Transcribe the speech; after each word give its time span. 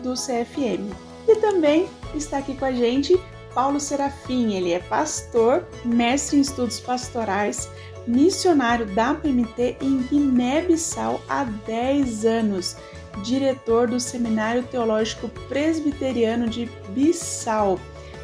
do 0.02 0.14
CFM. 0.14 0.90
E 1.28 1.36
também 1.38 1.90
está 2.14 2.38
aqui 2.38 2.56
com 2.56 2.66
a 2.66 2.72
gente 2.72 3.20
Paulo 3.56 3.80
Serafim. 3.80 4.54
Ele 4.54 4.74
é 4.74 4.80
pastor, 4.80 5.66
mestre 5.86 6.38
em 6.38 6.42
estudos 6.42 6.80
pastorais, 6.80 7.72
missionário 8.06 8.86
da 8.94 9.16
PMT 9.16 9.78
em 9.82 10.02
Guiné-Bissau 10.04 11.22
há 11.28 11.46
10 11.46 12.26
anos, 12.26 12.78
diretor 13.24 13.88
do 13.88 14.00
Seminário 14.00 14.62
Teológico 14.64 15.30
Presbiteriano 15.48 16.48
de 16.48 16.66
Bissau. 16.90 17.80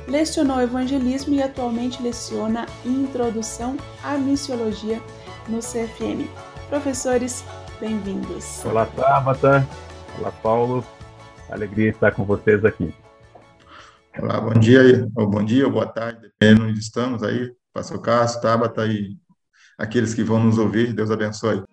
Lecionou 0.07 0.59
evangelismo 0.59 1.33
e 1.33 1.41
atualmente 1.41 2.01
leciona 2.03 2.65
Introdução 2.83 3.77
à 4.03 4.17
Missiologia 4.17 5.01
no 5.47 5.59
CFM. 5.59 6.27
Professores, 6.69 7.45
bem-vindos. 7.79 8.65
Olá, 8.65 8.85
Tabata. 8.85 9.65
Olá, 10.19 10.31
Paulo. 10.43 10.83
Alegria 11.49 11.89
estar 11.89 12.11
com 12.11 12.25
vocês 12.25 12.65
aqui. 12.65 12.93
Olá, 14.19 14.41
bom 14.41 14.59
dia, 14.59 15.07
ou 15.15 15.25
bom 15.25 15.43
dia, 15.43 15.65
ou 15.65 15.71
boa 15.71 15.87
tarde, 15.87 16.21
dependendo 16.21 16.67
onde 16.67 16.79
estamos 16.79 17.23
aí. 17.23 17.55
Pastor 17.73 18.01
Cássio, 18.01 18.41
Tabata 18.41 18.85
e 18.85 19.15
aqueles 19.77 20.13
que 20.13 20.21
vão 20.21 20.43
nos 20.43 20.57
ouvir, 20.57 20.93
Deus 20.93 21.09
abençoe. 21.09 21.63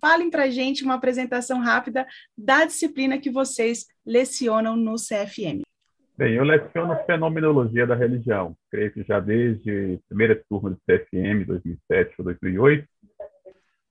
Falem 0.00 0.28
para 0.28 0.50
gente 0.50 0.82
uma 0.82 0.94
apresentação 0.94 1.60
rápida 1.60 2.04
da 2.36 2.64
disciplina 2.64 3.18
que 3.18 3.30
vocês 3.30 3.86
lecionam 4.04 4.74
no 4.74 4.96
CFM. 4.96 5.62
Bem, 6.16 6.34
eu 6.34 6.42
leciono 6.42 6.96
Fenomenologia 7.06 7.86
da 7.86 7.94
Religião, 7.94 8.56
creio 8.72 8.92
que 8.92 9.04
já 9.04 9.20
desde 9.20 10.00
a 10.04 10.08
primeira 10.08 10.42
turma 10.48 10.70
do 10.70 10.78
CFM, 10.78 11.46
2007 11.46 12.16
ou 12.18 12.24
2008. 12.24 12.88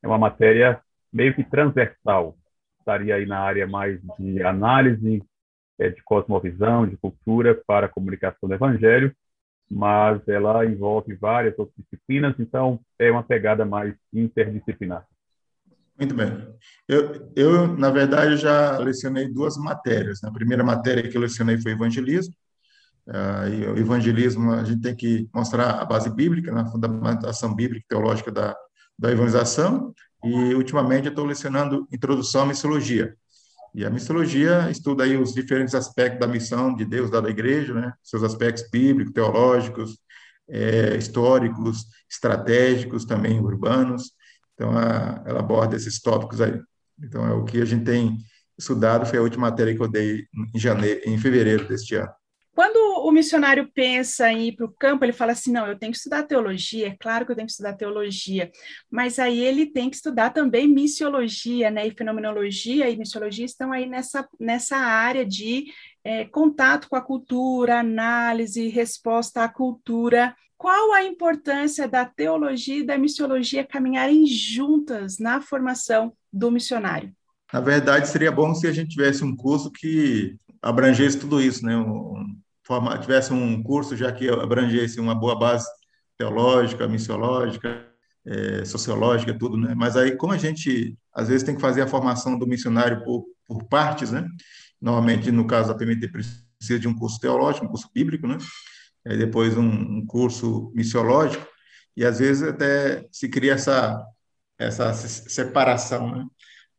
É 0.04 0.08
uma 0.08 0.18
matéria 0.18 0.82
meio 1.12 1.34
que 1.36 1.44
transversal. 1.44 2.38
Estaria 2.80 3.16
aí 3.16 3.26
na 3.26 3.40
área 3.40 3.68
mais 3.68 4.00
de 4.20 4.42
análise, 4.44 5.24
é, 5.80 5.90
de 5.90 6.02
cosmovisão, 6.04 6.88
de 6.88 6.98
cultura 6.98 7.60
para 7.68 7.86
a 7.86 7.90
comunicação 7.90 8.48
do 8.48 8.56
evangelho, 8.56 9.14
mas 9.70 10.26
ela 10.28 10.66
envolve 10.66 11.14
várias 11.16 11.58
outras 11.60 11.76
disciplinas, 11.78 12.36
então 12.40 12.80
é 12.98 13.12
uma 13.12 13.24
pegada 13.24 13.66
mais 13.66 13.94
interdisciplinar. 14.14 15.06
Muito 16.00 16.14
bem. 16.14 16.32
Eu, 16.88 17.32
eu, 17.36 17.68
na 17.76 17.90
verdade, 17.90 18.38
já 18.38 18.78
lecionei 18.78 19.28
duas 19.28 19.58
matérias. 19.58 20.24
A 20.24 20.32
primeira 20.32 20.64
matéria 20.64 21.08
que 21.10 21.18
eu 21.18 21.22
lecionei 21.22 21.60
foi 21.60 21.72
evangelismo. 21.72 22.34
Uh, 23.08 23.48
e 23.54 23.68
o 23.68 23.78
evangelismo, 23.78 24.52
a 24.52 24.64
gente 24.64 24.82
tem 24.82 24.96
que 24.96 25.28
mostrar 25.34 25.82
a 25.82 25.86
base 25.86 26.14
bíblica, 26.14 26.52
na 26.52 26.64
né, 26.64 26.70
fundamentação 26.70 27.56
bíblica 27.56 27.84
e 27.84 27.88
teológica 27.88 28.32
da, 28.32 28.56
da 29.00 29.12
evangelização. 29.12 29.94
E, 30.24 30.54
ultimamente, 30.56 31.08
estou 31.08 31.26
lecionando 31.26 31.88
Introdução 31.92 32.44
à 32.44 32.46
Missiologia. 32.46 33.16
E 33.74 33.86
a 33.86 33.90
missiologia 33.90 34.72
estuda 34.72 35.04
aí 35.04 35.16
os 35.18 35.34
diferentes 35.34 35.76
aspectos 35.76 36.20
da 36.20 36.28
missão 36.28 36.74
de 36.74 36.84
Deus 36.84 37.14
à 37.14 37.20
igreja, 37.30 37.74
né? 37.74 37.94
seus 38.02 38.24
aspectos 38.24 38.68
bíblicos, 38.72 39.14
teológicos, 39.14 40.00
é, 40.50 40.96
históricos, 40.96 41.86
estratégicos, 42.10 43.06
também 43.06 43.40
urbanos. 43.40 44.14
Então, 44.54 44.76
a, 44.76 45.22
ela 45.26 45.40
aborda 45.42 45.76
esses 45.76 46.02
tópicos 46.02 46.42
aí. 46.42 46.60
Então, 47.00 47.28
é 47.28 47.34
o 47.34 47.44
que 47.44 47.62
a 47.62 47.66
gente 47.66 47.86
tem 47.86 48.18
estudado, 48.58 49.06
foi 49.06 49.20
a 49.20 49.22
última 49.22 49.50
matéria 49.50 49.76
que 49.76 49.82
eu 49.82 49.88
dei 49.88 50.26
em, 50.56 50.60
janeiro, 50.60 51.02
em 51.06 51.18
fevereiro 51.18 51.68
deste 51.68 51.96
ano. 51.96 52.10
Missionário 53.18 53.68
pensa 53.74 54.32
em 54.32 54.50
ir 54.50 54.56
para 54.56 54.68
o 54.68 54.72
campo, 54.72 55.04
ele 55.04 55.12
fala 55.12 55.32
assim: 55.32 55.52
não, 55.52 55.66
eu 55.66 55.78
tenho 55.78 55.92
que 55.92 55.98
estudar 55.98 56.22
teologia, 56.22 56.90
é 56.90 56.96
claro 57.00 57.26
que 57.26 57.32
eu 57.32 57.36
tenho 57.36 57.48
que 57.48 57.52
estudar 57.52 57.74
teologia, 57.74 58.52
mas 58.92 59.18
aí 59.18 59.40
ele 59.40 59.66
tem 59.66 59.90
que 59.90 59.96
estudar 59.96 60.30
também 60.30 60.68
missiologia, 60.68 61.72
né? 61.72 61.88
E 61.88 61.92
fenomenologia 61.92 62.88
e 62.88 62.96
missiologia 62.96 63.44
estão 63.44 63.72
aí 63.72 63.88
nessa, 63.88 64.28
nessa 64.40 64.78
área 64.78 65.26
de 65.26 65.66
é, 66.04 66.26
contato 66.26 66.88
com 66.88 66.96
a 66.96 67.02
cultura, 67.02 67.80
análise, 67.80 68.68
resposta 68.68 69.44
à 69.44 69.50
cultura. 69.50 70.36
Qual 70.56 70.94
a 70.94 71.04
importância 71.04 71.88
da 71.88 72.06
teologia 72.06 72.78
e 72.78 72.86
da 72.86 73.00
missiologia 73.00 73.66
caminharem 73.66 74.28
juntas 74.28 75.18
na 75.18 75.42
formação 75.42 76.14
do 76.32 76.52
missionário? 76.52 77.12
Na 77.52 77.62
verdade, 77.62 78.08
seria 78.10 78.32
bom 78.32 78.54
se 78.54 78.68
a 78.68 78.72
gente 78.72 78.90
tivesse 78.90 79.24
um 79.24 79.36
curso 79.36 79.72
que 79.72 80.38
abrangesse 80.62 81.18
tudo 81.18 81.42
isso, 81.42 81.66
né? 81.66 81.76
Um, 81.76 82.38
forma, 82.68 82.98
tivesse 83.00 83.32
um 83.32 83.64
curso 83.64 83.96
já 83.96 84.12
que 84.12 84.30
abrangesse 84.30 85.00
uma 85.00 85.16
boa 85.16 85.40
base 85.40 85.66
teológica, 86.18 86.88
missiológica, 86.88 87.88
é, 88.26 88.66
sociológica, 88.66 89.38
tudo, 89.38 89.56
né? 89.56 89.74
Mas 89.74 89.96
aí, 89.96 90.18
como 90.18 90.34
a 90.34 90.38
gente 90.38 90.98
às 91.14 91.30
vezes 91.30 91.44
tem 91.44 91.56
que 91.56 91.62
fazer 91.62 91.82
a 91.82 91.88
formação 91.88 92.38
do 92.38 92.46
missionário 92.46 93.04
por, 93.04 93.26
por 93.48 93.64
partes, 93.64 94.12
né? 94.12 94.28
Normalmente, 94.82 95.32
no 95.32 95.48
caso 95.48 95.70
da 95.70 95.76
PMT, 95.76 96.10
precisa 96.10 96.80
de 96.80 96.88
um 96.88 96.96
curso 96.96 97.20
teológico, 97.20 97.66
um 97.66 97.70
curso 97.70 97.90
bíblico, 97.94 98.28
né? 98.28 98.38
Aí 99.08 99.18
depois 99.18 99.56
um, 99.58 99.66
um 99.66 100.06
curso 100.06 100.72
missiológico, 100.76 101.48
e 101.96 102.04
às 102.06 102.20
vezes 102.20 102.44
até 102.44 103.08
se 103.12 103.30
cria 103.30 103.54
essa, 103.54 104.06
essa 104.60 104.94
separação, 104.94 106.12
né? 106.12 106.26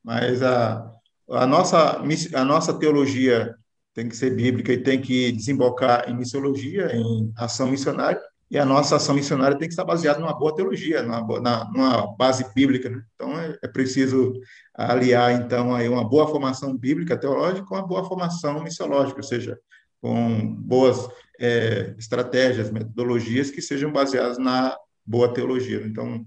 Mas 0.05 0.43
a, 0.43 0.93
a, 1.31 1.47
nossa, 1.47 2.03
a 2.35 2.45
nossa 2.45 2.79
teologia 2.79 3.57
tem 3.99 4.09
que 4.09 4.17
ser 4.17 4.31
bíblica 4.31 4.73
e 4.73 4.79
tem 4.79 5.01
que 5.01 5.33
desembocar 5.33 6.09
em 6.09 6.17
missiologia, 6.17 6.95
em 6.95 7.33
ação 7.37 7.67
missionária, 7.67 8.21
e 8.49 8.57
a 8.57 8.65
nossa 8.65 8.95
ação 8.95 9.13
missionária 9.13 9.59
tem 9.59 9.67
que 9.67 9.73
estar 9.73 9.85
baseada 9.85 10.21
numa 10.21 10.39
boa 10.39 10.55
teologia, 10.55 11.03
numa, 11.03 11.41
na, 11.41 11.65
numa 11.65 12.17
base 12.17 12.47
bíblica. 12.55 12.89
Né? 12.89 13.03
Então, 13.17 13.37
é, 13.41 13.59
é, 13.61 13.67
preciso 13.67 14.35
aliar, 14.73 15.33
então, 15.33 15.75
aí 15.75 15.89
uma 15.89 16.09
boa 16.09 16.29
formação 16.29 16.77
bíblica, 16.77 17.19
teológica, 17.19 17.67
com 17.67 17.75
uma 17.75 17.87
boa 17.87 18.05
formação 18.05 18.63
missiológica, 18.63 19.19
ou 19.19 19.25
seja, 19.25 19.59
com 20.01 20.47
boas 20.55 21.09
é, 21.41 21.93
estratégias, 21.99 22.71
metodologias 22.71 23.51
que 23.51 23.61
sejam 23.61 23.91
baseadas 23.91 24.39
na 24.39 24.77
boa 25.05 25.35
teologia. 25.35 25.83
Então, 25.85 26.25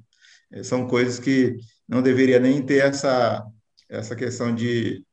é, 0.51 0.61
são 0.61 0.85
coisas 0.87 1.19
que 1.19 1.55
não 1.87 2.01
deveria 2.01 2.37
nem 2.37 2.61
ter 2.61 2.83
essa, 2.83 3.41
essa 3.89 4.13
questão 4.13 4.53
de 4.53 5.05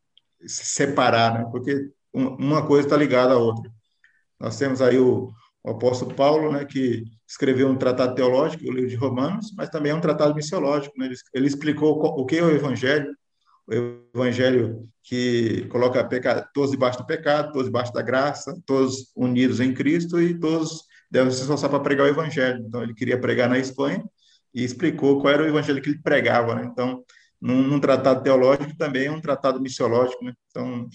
se 0.45 0.65
separar, 0.67 1.35
né? 1.35 1.49
porque 1.53 1.89
uma 2.13 2.67
coisa 2.67 2.87
está 2.87 2.97
ligada 2.97 3.35
à 3.35 3.39
outra. 3.39 3.71
Nós 4.41 4.57
temos 4.59 4.81
aí 4.81 4.99
o, 4.99 5.31
o, 5.65 5.71
apóstolo 5.71 6.15
Paulo, 6.15 6.53
né, 6.53 6.65
que 6.65 7.05
escreveu 7.27 7.69
um 7.69 7.77
tratado 7.77 8.15
teológico, 8.15 8.65
o 8.65 8.73
livro 8.73 8.89
de 8.89 8.97
Romanos, 8.97 9.53
mas 9.57 9.69
também 9.69 9.93
é 9.93 9.95
um 9.95 10.01
tratado 10.01 10.35
missiológico. 10.35 10.97
Né? 10.99 11.07
Ele, 11.07 11.15
ele 11.35 11.47
explicou 11.47 11.99
o 11.99 12.25
que 12.25 12.39
é 12.39 12.43
o 12.43 12.51
evangelho, 12.51 13.13
o 13.67 13.75
evangelho 14.15 14.89
que 15.03 15.67
coloca 15.69 16.03
peca, 16.05 16.49
todos 16.55 16.71
debaixo 16.71 16.99
do 16.99 17.07
pecado, 17.07 17.53
todos 17.53 17.67
debaixo 17.67 17.93
da 17.93 18.03
graça, 18.03 18.59
todos 18.65 19.11
unidos 19.17 19.61
em 19.61 19.75
Cristo 19.75 20.21
e 20.21 20.39
todos 20.39 20.85
deve 21.11 21.31
se 21.31 21.41
esforçar 21.41 21.71
para 21.71 21.81
pregar 21.81 22.07
o 22.07 22.11
evangelho. 22.11 22.65
Então, 22.67 22.83
ele 22.83 22.95
queria 22.95 23.21
pregar 23.21 23.49
na 23.49 23.59
Espanha 23.59 24.05
e 24.55 24.65
explicou 24.65 25.21
qual 25.21 25.33
era 25.33 25.43
o 25.43 25.47
evangelho 25.47 25.83
que 25.83 25.91
ele 25.91 26.03
pregava. 26.03 26.55
Né? 26.55 26.69
Então, 26.71 27.05
num, 27.41 27.63
num, 27.63 27.81
tratado 27.81 28.23
teológico 28.23 28.77
também 28.77 29.07
é 29.07 29.11
um 29.11 29.21
tratado 29.21 29.61
missiológico. 29.61 30.25
Né? 30.25 30.33
Então, 30.51 30.89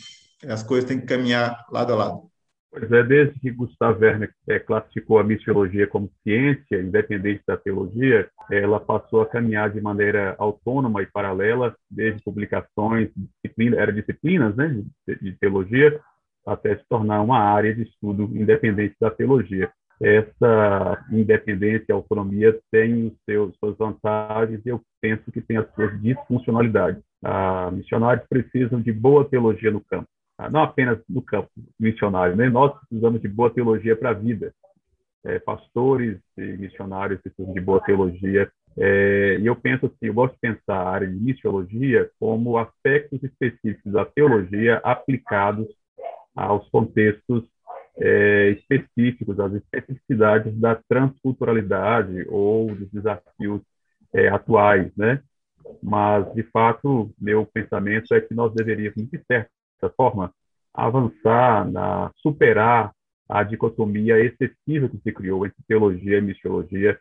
as 0.48 0.64
coisas 0.64 0.88
têm 0.88 1.00
que 1.00 1.06
caminhar 1.06 1.66
lado 1.72 1.94
a 1.94 1.96
lado. 1.96 2.34
Pois 2.74 2.92
é, 2.92 3.04
desde 3.04 3.40
que 3.40 3.52
Gustav 3.52 4.02
Werner 4.02 4.34
é, 4.48 4.58
classificou 4.58 5.20
a 5.20 5.24
missiologia 5.24 5.86
como 5.86 6.10
ciência, 6.24 6.82
independente 6.82 7.44
da 7.46 7.56
teologia, 7.56 8.28
ela 8.50 8.80
passou 8.80 9.22
a 9.22 9.28
caminhar 9.28 9.70
de 9.70 9.80
maneira 9.80 10.36
autônoma 10.40 11.04
e 11.04 11.06
paralela, 11.06 11.76
desde 11.88 12.24
publicações, 12.24 13.12
disciplina, 13.16 13.78
era 13.78 13.94
disciplinas 13.94 14.56
né, 14.56 14.84
de, 15.08 15.20
de 15.20 15.34
teologia, 15.34 16.02
até 16.48 16.76
se 16.76 16.84
tornar 16.90 17.22
uma 17.22 17.38
área 17.38 17.76
de 17.76 17.84
estudo 17.84 18.24
independente 18.36 18.96
da 19.00 19.12
teologia. 19.12 19.72
Essa 20.02 21.06
independência 21.12 21.86
e 21.90 21.92
autonomia 21.92 22.60
tem 22.72 23.06
os 23.06 23.14
seus, 23.24 23.56
suas 23.60 23.78
vantagens 23.78 24.60
e 24.66 24.70
eu 24.70 24.82
penso 25.00 25.32
que 25.32 25.42
tem 25.42 25.58
as 25.58 25.72
suas 25.76 26.02
disfuncionalidades. 26.02 27.04
Ah, 27.24 27.70
missionários 27.72 28.26
precisam 28.28 28.82
de 28.82 28.92
boa 28.92 29.30
teologia 29.30 29.70
no 29.70 29.80
campo 29.80 30.08
não 30.52 30.64
apenas 30.64 31.00
no 31.08 31.22
campo 31.22 31.50
missionário, 31.80 32.36
né? 32.36 32.50
nós 32.50 32.78
precisamos 32.80 33.22
de 33.22 33.28
boa 33.28 33.50
teologia 33.50 33.96
para 33.96 34.10
a 34.10 34.14
vida. 34.14 34.54
É, 35.26 35.40
pastores 35.40 36.20
e 36.38 36.42
missionários 36.42 37.22
precisam 37.22 37.54
de 37.54 37.62
boa 37.62 37.82
teologia. 37.82 38.52
É, 38.78 39.38
e 39.40 39.46
eu 39.46 39.56
penso 39.56 39.86
assim, 39.86 39.96
eu 40.08 40.14
gosto 40.14 40.34
de 40.34 40.40
pensar 40.40 40.76
a 40.76 40.90
área 40.90 41.08
de 41.08 41.16
missiologia 41.16 42.10
como 42.20 42.58
aspectos 42.58 43.24
específicos 43.24 43.92
da 43.92 44.04
teologia 44.04 44.82
aplicados 44.84 45.68
aos 46.36 46.68
contextos 46.70 47.48
é, 47.98 48.50
específicos, 48.50 49.40
às 49.40 49.54
especificidades 49.54 50.60
da 50.60 50.76
transculturalidade 50.90 52.26
ou 52.28 52.74
dos 52.74 52.90
desafios 52.92 53.62
é, 54.14 54.28
atuais, 54.28 54.92
né? 54.98 55.22
Mas, 55.82 56.34
de 56.34 56.44
fato, 56.44 57.14
meu 57.20 57.46
pensamento 57.46 58.14
é 58.14 58.20
que 58.20 58.34
nós 58.34 58.54
deveríamos, 58.54 59.10
de 59.10 59.24
certa 59.26 59.50
certa 59.84 59.94
forma, 59.96 60.34
avançar, 60.74 61.70
na, 61.70 62.12
superar 62.18 62.94
a 63.28 63.44
dicotomia 63.44 64.20
excessiva 64.20 64.90
que 64.90 65.00
se 65.04 65.12
criou 65.12 65.46
entre 65.46 65.58
teologia 65.68 66.18
e 66.18 66.22
missiologia, 66.22 67.00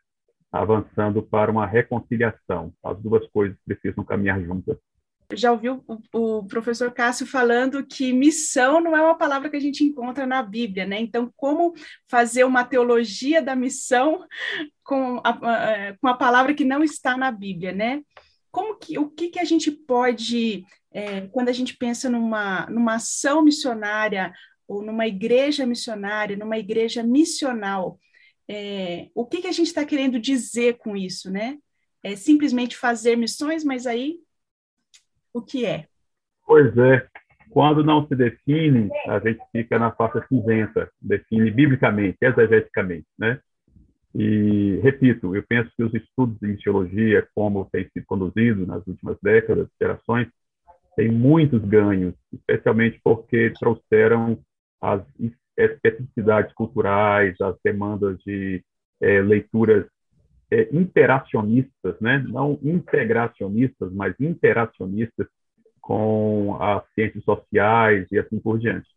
avançando 0.51 1.23
para 1.23 1.51
uma 1.51 1.67
reconciliação. 1.67 2.73
As 2.83 2.99
duas 3.01 3.27
coisas 3.31 3.57
precisam 3.65 4.05
caminhar 4.05 4.41
juntas. 4.43 4.77
Já 5.33 5.51
ouviu 5.51 5.83
o, 5.87 5.99
o 6.13 6.47
professor 6.47 6.93
Cássio 6.93 7.27
falando 7.27 7.87
que 7.87 8.13
missão 8.13 8.83
não 8.83 8.95
é 8.95 9.01
uma 9.01 9.17
palavra 9.17 9.49
que 9.49 9.57
a 9.57 9.61
gente 9.61 9.83
encontra 9.83 10.27
na 10.27 10.43
Bíblia, 10.43 10.85
né? 10.85 11.01
Então, 11.01 11.33
como 11.35 11.73
fazer 12.07 12.45
uma 12.45 12.65
teologia 12.65 13.41
da 13.41 13.57
missão 13.57 14.27
com 14.85 15.23
a, 15.25 15.95
com 15.99 16.09
a 16.09 16.15
palavra 16.15 16.53
que 16.53 16.67
não 16.67 16.85
está 16.85 17.17
na 17.17 17.31
Bíblia, 17.31 17.73
né? 17.73 18.03
Como 18.51 18.77
que, 18.77 18.99
o 18.99 19.09
que, 19.09 19.31
que 19.31 19.39
a 19.39 19.45
gente 19.45 19.71
pode 19.71 20.67
é, 20.93 21.23
quando 21.29 21.49
a 21.49 21.53
gente 21.53 21.77
pensa 21.77 22.09
numa, 22.09 22.67
numa 22.67 22.97
ação 22.97 23.43
missionária 23.43 24.33
ou 24.67 24.83
numa 24.83 25.07
igreja 25.07 25.67
missionária, 25.67 26.37
numa 26.37 26.59
igreja 26.59 27.03
missional, 27.03 27.99
é, 28.49 29.09
o 29.15 29.27
que, 29.27 29.43
que 29.43 29.49
a 29.49 29.53
gente 29.53 29.69
está 29.69 29.85
querendo 29.85 30.19
dizer 30.19 30.79
com 30.79 30.97
isso, 30.97 31.31
né? 31.31 31.59
É 32.03 32.17
simplesmente 32.17 32.77
fazer 32.77 33.17
missões, 33.17 33.65
mas 33.65 33.87
aí 33.87 34.19
o 35.33 35.41
que 35.41 35.65
é? 35.65 35.87
Pois 36.47 36.77
é, 36.77 37.07
quando 37.51 37.85
não 37.85 38.07
se 38.07 38.17
define, 38.17 38.91
a 39.07 39.19
gente 39.19 39.41
fica 39.53 39.79
na 39.79 39.93
faixa 39.93 40.25
cinzenta, 40.29 40.91
define 41.01 41.51
biblicamente, 41.51 42.19
exegeticamente, 42.21 43.07
né? 43.19 43.41
E, 44.15 44.79
repito, 44.83 45.35
eu 45.35 45.43
penso 45.47 45.71
que 45.77 45.83
os 45.83 45.95
estudos 45.95 46.39
de 46.39 46.49
missiologia, 46.49 47.27
como 47.35 47.69
tem 47.73 47.89
sido 47.91 48.05
conduzido 48.05 48.67
nas 48.67 48.87
últimas 48.87 49.17
décadas, 49.23 49.69
gerações, 49.81 50.29
tem 50.97 51.11
muitos 51.11 51.63
ganhos, 51.65 52.15
especialmente 52.33 53.01
porque 53.03 53.53
trouxeram 53.59 54.39
as 54.81 55.03
especificidades 55.57 56.53
culturais, 56.55 57.41
as 57.41 57.57
demandas 57.65 58.19
de 58.25 58.63
é, 59.01 59.21
leituras 59.21 59.87
é, 60.51 60.69
interacionistas, 60.73 61.99
né? 62.01 62.25
não 62.29 62.59
integracionistas, 62.63 63.93
mas 63.93 64.15
interacionistas 64.21 65.27
com 65.81 66.57
as 66.61 66.85
ciências 66.95 67.25
sociais 67.25 68.07
e 68.13 68.19
assim 68.19 68.39
por 68.39 68.59
diante. 68.59 68.89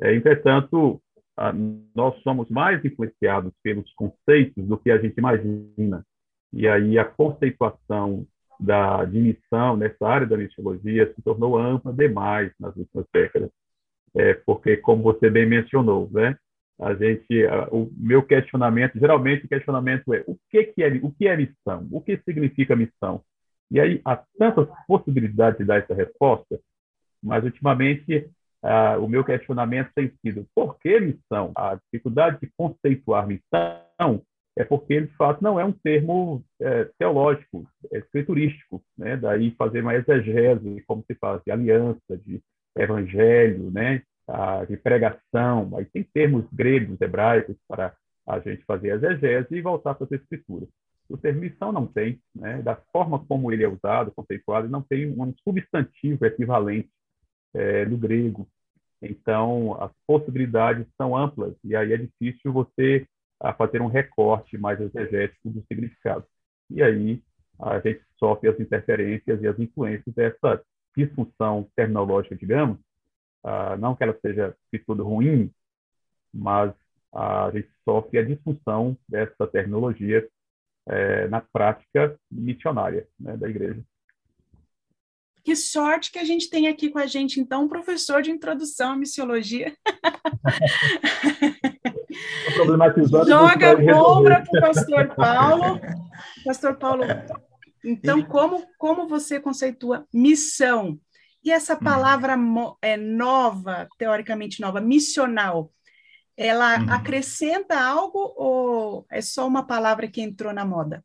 É, 0.00 0.14
entretanto, 0.14 1.00
a, 1.36 1.52
nós 1.94 2.20
somos 2.22 2.48
mais 2.50 2.84
influenciados 2.84 3.52
pelos 3.62 3.90
conceitos 3.94 4.64
do 4.66 4.76
que 4.76 4.90
a 4.90 4.98
gente 4.98 5.16
imagina. 5.16 6.04
E 6.52 6.68
aí 6.68 6.98
a 6.98 7.04
conceituação 7.04 8.26
da, 8.62 9.04
de 9.04 9.18
missão 9.18 9.76
nessa 9.76 10.06
área 10.06 10.26
da 10.26 10.36
missiologia 10.36 11.12
se 11.12 11.22
tornou 11.22 11.58
ampla 11.58 11.92
demais 11.92 12.52
nas 12.58 12.74
últimas 12.76 13.06
décadas. 13.12 13.50
É, 14.14 14.34
porque, 14.34 14.76
como 14.76 15.02
você 15.02 15.30
bem 15.30 15.46
mencionou, 15.46 16.08
né, 16.12 16.36
a 16.80 16.94
gente, 16.94 17.46
a, 17.46 17.68
o 17.70 17.90
meu 17.96 18.22
questionamento, 18.22 18.98
geralmente 18.98 19.46
o 19.46 19.48
questionamento 19.48 20.12
é 20.14 20.22
o 20.26 20.36
que, 20.50 20.64
que 20.64 20.82
é 20.82 20.88
o 21.02 21.10
que 21.10 21.26
é 21.26 21.36
missão, 21.36 21.88
o 21.90 22.00
que 22.00 22.16
significa 22.18 22.76
missão. 22.76 23.22
E 23.70 23.80
aí 23.80 24.00
há 24.04 24.22
tantas 24.38 24.68
possibilidades 24.86 25.58
de 25.58 25.64
dar 25.64 25.78
essa 25.78 25.94
resposta, 25.94 26.60
mas 27.22 27.42
ultimamente 27.42 28.28
ah, 28.62 28.98
o 28.98 29.08
meu 29.08 29.24
questionamento 29.24 29.90
tem 29.94 30.12
sido 30.20 30.46
por 30.54 30.78
que 30.78 31.00
missão? 31.00 31.52
A 31.56 31.74
dificuldade 31.76 32.38
de 32.40 32.52
conceituar 32.56 33.26
missão 33.26 34.22
é 34.56 34.64
porque 34.64 34.94
ele, 34.94 35.06
de 35.06 35.16
fato, 35.16 35.42
não 35.42 35.58
é 35.58 35.64
um 35.64 35.72
termo 35.72 36.44
é, 36.60 36.84
teológico, 36.98 37.66
é 37.90 37.98
escriturístico, 37.98 38.82
né? 38.96 39.16
Daí 39.16 39.50
fazer 39.52 39.80
uma 39.80 39.94
exegese, 39.94 40.82
como 40.86 41.02
se 41.06 41.14
faz, 41.14 41.42
de 41.44 41.50
aliança, 41.50 42.18
de 42.24 42.40
evangelho, 42.76 43.70
né? 43.70 44.02
de 44.68 44.76
pregação, 44.76 45.76
aí 45.76 45.84
tem 45.86 46.02
termos 46.04 46.46
gregos, 46.52 47.00
hebraicos 47.00 47.56
para 47.68 47.94
a 48.26 48.38
gente 48.38 48.64
fazer 48.64 48.94
exegese 48.94 49.48
e 49.50 49.60
voltar 49.60 49.94
para 49.94 50.06
as 50.06 50.12
escrituras. 50.12 50.68
O 51.08 51.18
termo 51.18 51.40
missão 51.40 51.72
não 51.72 51.86
tem, 51.86 52.20
né? 52.34 52.62
Da 52.62 52.76
forma 52.92 53.18
como 53.26 53.52
ele 53.52 53.64
é 53.64 53.68
usado, 53.68 54.12
conceituado, 54.12 54.68
não 54.68 54.80
tem 54.80 55.10
um 55.10 55.34
substantivo 55.44 56.24
equivalente 56.24 56.88
é, 57.52 57.84
no 57.84 57.98
grego. 57.98 58.48
Então, 59.02 59.76
as 59.82 59.90
possibilidades 60.06 60.86
são 60.96 61.16
amplas 61.16 61.54
e 61.64 61.74
aí 61.74 61.92
é 61.92 61.96
difícil 61.96 62.52
você 62.52 63.06
a 63.42 63.52
fazer 63.52 63.82
um 63.82 63.88
recorte 63.88 64.56
mais 64.56 64.80
exegético 64.80 65.50
do 65.50 65.62
significado. 65.66 66.24
E 66.70 66.82
aí 66.82 67.22
a 67.60 67.80
gente 67.80 68.02
sofre 68.18 68.48
as 68.48 68.58
interferências 68.58 69.42
e 69.42 69.46
as 69.46 69.58
influências 69.58 70.14
dessa 70.14 70.62
disfunção 70.96 71.68
terminológica, 71.74 72.36
digamos, 72.36 72.78
uh, 73.44 73.76
não 73.78 73.96
que 73.96 74.04
ela 74.04 74.16
seja 74.20 74.54
de 74.72 74.78
tudo 74.78 75.04
ruim, 75.04 75.52
mas 76.32 76.72
a 77.12 77.50
gente 77.52 77.68
sofre 77.84 78.18
a 78.18 78.24
disfunção 78.24 78.96
dessa 79.08 79.46
terminologia 79.46 80.26
é, 80.88 81.28
na 81.28 81.40
prática 81.40 82.18
missionária 82.30 83.06
né, 83.20 83.36
da 83.36 83.48
igreja. 83.48 83.84
Que 85.44 85.54
sorte 85.54 86.10
que 86.10 86.18
a 86.18 86.24
gente 86.24 86.48
tem 86.48 86.68
aqui 86.68 86.88
com 86.88 86.98
a 86.98 87.06
gente, 87.06 87.40
então, 87.40 87.64
um 87.64 87.68
professor 87.68 88.22
de 88.22 88.30
introdução 88.30 88.92
à 88.92 88.96
missiologia. 88.96 89.76
Joga 93.26 93.76
bomba 93.76 94.42
para 94.48 94.58
o 94.58 94.60
pastor 94.60 95.14
Paulo. 95.14 95.80
Pastor 96.44 96.74
Paulo, 96.76 97.04
então, 97.84 98.22
como, 98.22 98.64
como 98.78 99.08
você 99.08 99.40
conceitua 99.40 100.06
missão? 100.12 100.98
E 101.44 101.50
essa 101.50 101.74
hum. 101.74 101.78
palavra 101.78 102.36
é 102.80 102.96
nova, 102.96 103.88
teoricamente 103.98 104.60
nova, 104.60 104.80
missional, 104.80 105.72
ela 106.36 106.78
uhum. 106.78 106.92
acrescenta 106.92 107.78
algo 107.78 108.32
ou 108.36 109.06
é 109.10 109.20
só 109.20 109.46
uma 109.46 109.66
palavra 109.66 110.08
que 110.08 110.20
entrou 110.20 110.52
na 110.52 110.64
moda? 110.64 111.04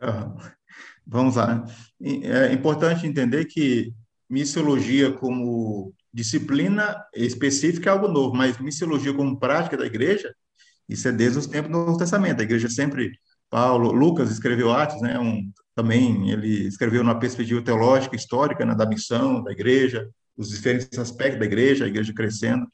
Uhum. 0.00 0.36
Vamos 1.06 1.36
lá. 1.36 1.64
É 2.00 2.52
importante 2.52 3.06
entender 3.06 3.46
que 3.46 3.92
missiologia 4.28 5.12
como 5.12 5.94
disciplina 6.12 7.02
específica 7.14 7.90
é 7.90 7.92
algo 7.92 8.08
novo, 8.08 8.34
mas 8.34 8.58
missiologia 8.58 9.14
como 9.14 9.38
prática 9.38 9.76
da 9.76 9.86
igreja, 9.86 10.34
isso 10.88 11.08
é 11.08 11.12
desde 11.12 11.38
os 11.38 11.46
tempos 11.46 11.70
do 11.70 11.78
Novo 11.78 11.98
Testamento. 11.98 12.40
A 12.40 12.44
igreja 12.44 12.68
sempre, 12.68 13.12
Paulo, 13.48 13.92
Lucas 13.92 14.30
escreveu 14.30 14.72
Atos, 14.72 15.00
né? 15.00 15.18
Um, 15.18 15.50
também 15.74 16.30
ele 16.30 16.66
escreveu 16.66 17.02
na 17.02 17.14
perspectiva 17.14 17.62
teológica, 17.62 18.14
histórica, 18.14 18.64
né, 18.64 18.74
da 18.74 18.84
missão 18.84 19.42
da 19.42 19.52
igreja, 19.52 20.08
os 20.36 20.50
diferentes 20.50 20.98
aspectos 20.98 21.38
da 21.38 21.46
igreja, 21.46 21.84
a 21.84 21.88
igreja 21.88 22.12
crescendo. 22.12 22.66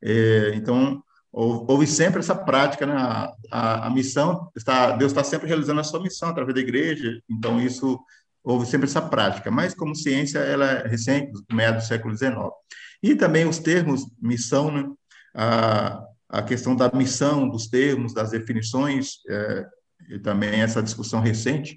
É, 0.00 0.52
então, 0.54 1.02
houve 1.32 1.86
sempre 1.86 2.20
essa 2.20 2.34
prática, 2.34 2.86
né? 2.86 2.94
A, 2.94 3.32
a, 3.50 3.86
a, 3.86 3.90
missão 3.90 4.50
está, 4.56 4.92
Deus 4.92 5.12
está 5.12 5.22
sempre 5.24 5.48
realizando 5.48 5.80
a 5.80 5.84
sua 5.84 6.00
missão 6.00 6.28
através 6.28 6.54
da 6.54 6.60
igreja. 6.60 7.20
Então 7.28 7.60
isso 7.60 7.98
houve 8.42 8.66
sempre 8.66 8.88
essa 8.88 9.02
prática. 9.02 9.50
Mas 9.50 9.74
como 9.74 9.94
ciência, 9.94 10.38
ela 10.38 10.66
é 10.66 10.88
recente, 10.88 11.32
do 11.32 11.54
meio 11.54 11.74
do 11.74 11.82
século 11.82 12.16
XIX. 12.16 12.36
E 13.02 13.14
também 13.14 13.46
os 13.46 13.58
termos 13.58 14.06
missão, 14.20 14.70
né? 14.70 14.84
Ah, 15.34 16.02
a 16.28 16.42
questão 16.42 16.76
da 16.76 16.90
missão, 16.92 17.48
dos 17.48 17.68
termos, 17.68 18.12
das 18.12 18.30
definições, 18.30 19.20
é, 19.28 19.66
e 20.10 20.18
também 20.18 20.60
essa 20.60 20.82
discussão 20.82 21.20
recente. 21.20 21.74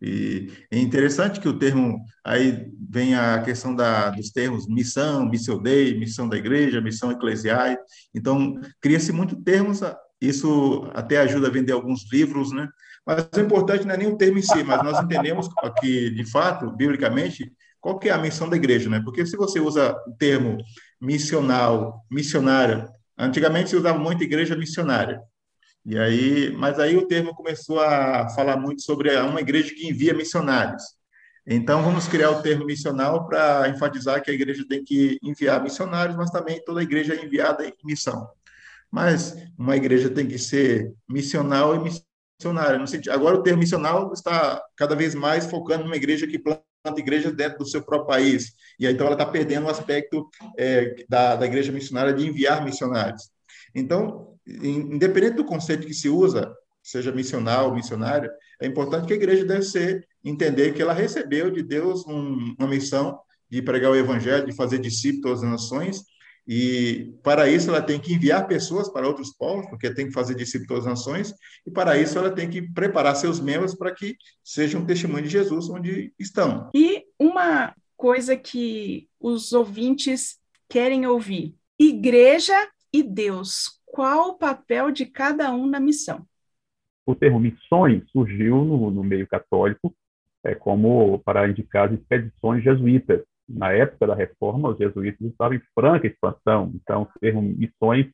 E 0.00 0.52
é 0.70 0.78
interessante 0.78 1.40
que 1.40 1.48
o 1.48 1.58
termo, 1.58 1.98
aí 2.22 2.70
vem 2.90 3.14
a 3.14 3.40
questão 3.42 3.74
da, 3.74 4.10
dos 4.10 4.30
termos 4.30 4.68
missão, 4.68 5.26
missão 5.26 5.62
dei, 5.62 5.98
missão 5.98 6.28
da 6.28 6.36
igreja, 6.36 6.80
missão 6.80 7.10
eclesiais. 7.10 7.78
Então, 8.14 8.60
cria-se 8.80 9.12
muito 9.12 9.36
termos, 9.36 9.80
isso 10.20 10.90
até 10.92 11.18
ajuda 11.18 11.48
a 11.48 11.50
vender 11.50 11.72
alguns 11.72 12.10
livros, 12.12 12.52
né? 12.52 12.68
Mas 13.06 13.28
o 13.36 13.40
importante 13.40 13.84
não 13.84 13.94
é 13.94 13.98
nem 13.98 14.08
o 14.08 14.16
termo 14.16 14.38
em 14.38 14.42
si, 14.42 14.62
mas 14.64 14.82
nós 14.82 15.02
entendemos 15.02 15.48
que, 15.80 16.10
de 16.10 16.24
fato, 16.30 16.70
biblicamente, 16.70 17.52
qual 17.80 17.98
que 17.98 18.08
é 18.08 18.12
a 18.12 18.18
missão 18.18 18.48
da 18.48 18.56
igreja, 18.56 18.88
né? 18.88 19.00
Porque 19.04 19.26
se 19.26 19.36
você 19.36 19.60
usa 19.60 19.94
o 20.06 20.12
termo 20.12 20.56
missional, 21.00 22.02
missionária, 22.10 22.88
antigamente 23.18 23.70
se 23.70 23.76
usava 23.76 23.98
muito 23.98 24.24
igreja 24.24 24.56
missionária. 24.56 25.20
E 25.84 25.98
aí, 25.98 26.50
mas 26.56 26.80
aí 26.80 26.96
o 26.96 27.06
termo 27.06 27.34
começou 27.34 27.78
a 27.78 28.30
falar 28.30 28.56
muito 28.56 28.80
sobre 28.80 29.14
uma 29.18 29.40
igreja 29.40 29.74
que 29.74 29.86
envia 29.86 30.14
missionários. 30.14 30.82
Então 31.46 31.82
vamos 31.82 32.08
criar 32.08 32.30
o 32.30 32.40
termo 32.40 32.64
missional 32.64 33.26
para 33.26 33.68
enfatizar 33.68 34.22
que 34.22 34.30
a 34.30 34.34
igreja 34.34 34.64
tem 34.66 34.82
que 34.82 35.18
enviar 35.22 35.62
missionários, 35.62 36.16
mas 36.16 36.30
também 36.30 36.64
toda 36.64 36.82
igreja 36.82 37.14
é 37.14 37.22
enviada 37.22 37.66
em 37.66 37.74
missão. 37.84 38.26
Mas 38.90 39.36
uma 39.58 39.76
igreja 39.76 40.08
tem 40.08 40.26
que 40.26 40.38
ser 40.38 40.94
missional 41.06 41.76
e 41.76 41.90
missionária. 42.38 42.84
Agora 43.12 43.36
o 43.36 43.42
termo 43.42 43.60
missional 43.60 44.12
está 44.12 44.62
cada 44.76 44.94
vez 44.94 45.14
mais 45.14 45.46
focando 45.46 45.84
numa 45.84 45.96
igreja 45.96 46.26
que 46.26 46.38
planta 46.38 46.64
igrejas 46.98 47.32
dentro 47.32 47.58
do 47.58 47.66
seu 47.66 47.82
próprio 47.82 48.08
país. 48.08 48.52
E 48.78 48.86
aí, 48.86 48.92
então 48.92 49.06
ela 49.06 49.14
está 49.14 49.24
perdendo 49.24 49.66
o 49.66 49.70
aspecto 49.70 50.28
é, 50.58 51.04
da, 51.08 51.36
da 51.36 51.46
igreja 51.46 51.72
missionária 51.72 52.12
de 52.12 52.26
enviar 52.26 52.64
missionários. 52.64 53.30
Então, 53.74 54.36
independente 54.46 55.36
do 55.36 55.44
conceito 55.44 55.86
que 55.86 55.94
se 55.94 56.08
usa, 56.08 56.54
seja 56.82 57.10
missional 57.10 57.68
ou 57.68 57.74
missionária, 57.74 58.30
é 58.60 58.66
importante 58.66 59.06
que 59.06 59.14
a 59.14 59.16
igreja 59.16 59.44
deve 59.44 59.62
ser 59.62 60.06
entender 60.22 60.74
que 60.74 60.82
ela 60.82 60.92
recebeu 60.92 61.50
de 61.50 61.62
Deus 61.62 62.06
um, 62.06 62.54
uma 62.58 62.68
missão 62.68 63.18
de 63.50 63.62
pregar 63.62 63.90
o 63.90 63.96
evangelho, 63.96 64.46
de 64.46 64.54
fazer 64.54 64.78
discípulos 64.78 65.40
das 65.40 65.50
nações, 65.50 66.02
e 66.46 67.14
para 67.22 67.48
isso 67.48 67.70
ela 67.70 67.80
tem 67.80 67.98
que 67.98 68.12
enviar 68.12 68.46
pessoas 68.46 68.90
para 68.90 69.06
outros 69.06 69.32
povos, 69.32 69.66
porque 69.66 69.92
tem 69.92 70.06
que 70.06 70.12
fazer 70.12 70.34
discípulos 70.34 70.84
das 70.84 70.86
nações, 70.86 71.34
e 71.66 71.70
para 71.70 71.96
isso 71.96 72.18
ela 72.18 72.30
tem 72.30 72.48
que 72.48 72.60
preparar 72.60 73.16
seus 73.16 73.40
membros 73.40 73.74
para 73.74 73.94
que 73.94 74.16
sejam 74.42 74.82
um 74.82 74.86
testemunho 74.86 75.24
de 75.24 75.30
Jesus 75.30 75.70
onde 75.70 76.12
estão. 76.18 76.70
E 76.74 77.04
uma 77.18 77.74
coisa 77.96 78.36
que 78.36 79.08
os 79.18 79.52
ouvintes 79.52 80.38
querem 80.68 81.06
ouvir: 81.06 81.54
igreja 81.78 82.68
e 82.92 83.02
Deus. 83.02 83.80
Qual 83.86 84.30
o 84.30 84.38
papel 84.38 84.90
de 84.90 85.06
cada 85.06 85.52
um 85.52 85.66
na 85.66 85.80
missão? 85.80 86.26
O 87.06 87.14
termo 87.14 87.38
missões 87.38 88.02
surgiu 88.10 88.64
no, 88.64 88.90
no 88.90 89.04
meio 89.04 89.26
católico 89.26 89.94
é, 90.42 90.54
como 90.54 91.18
para 91.20 91.48
indicar 91.48 91.88
as 91.88 91.98
expedições 91.98 92.62
jesuítas 92.62 93.22
na 93.48 93.72
época 93.72 94.06
da 94.06 94.14
reforma, 94.14 94.70
os 94.70 94.78
jesuítas 94.78 95.20
estavam 95.26 95.56
em 95.56 95.62
franca 95.74 96.06
expansão, 96.06 96.72
então 96.74 97.02
o 97.02 97.18
termo 97.18 97.42
missões 97.42 98.10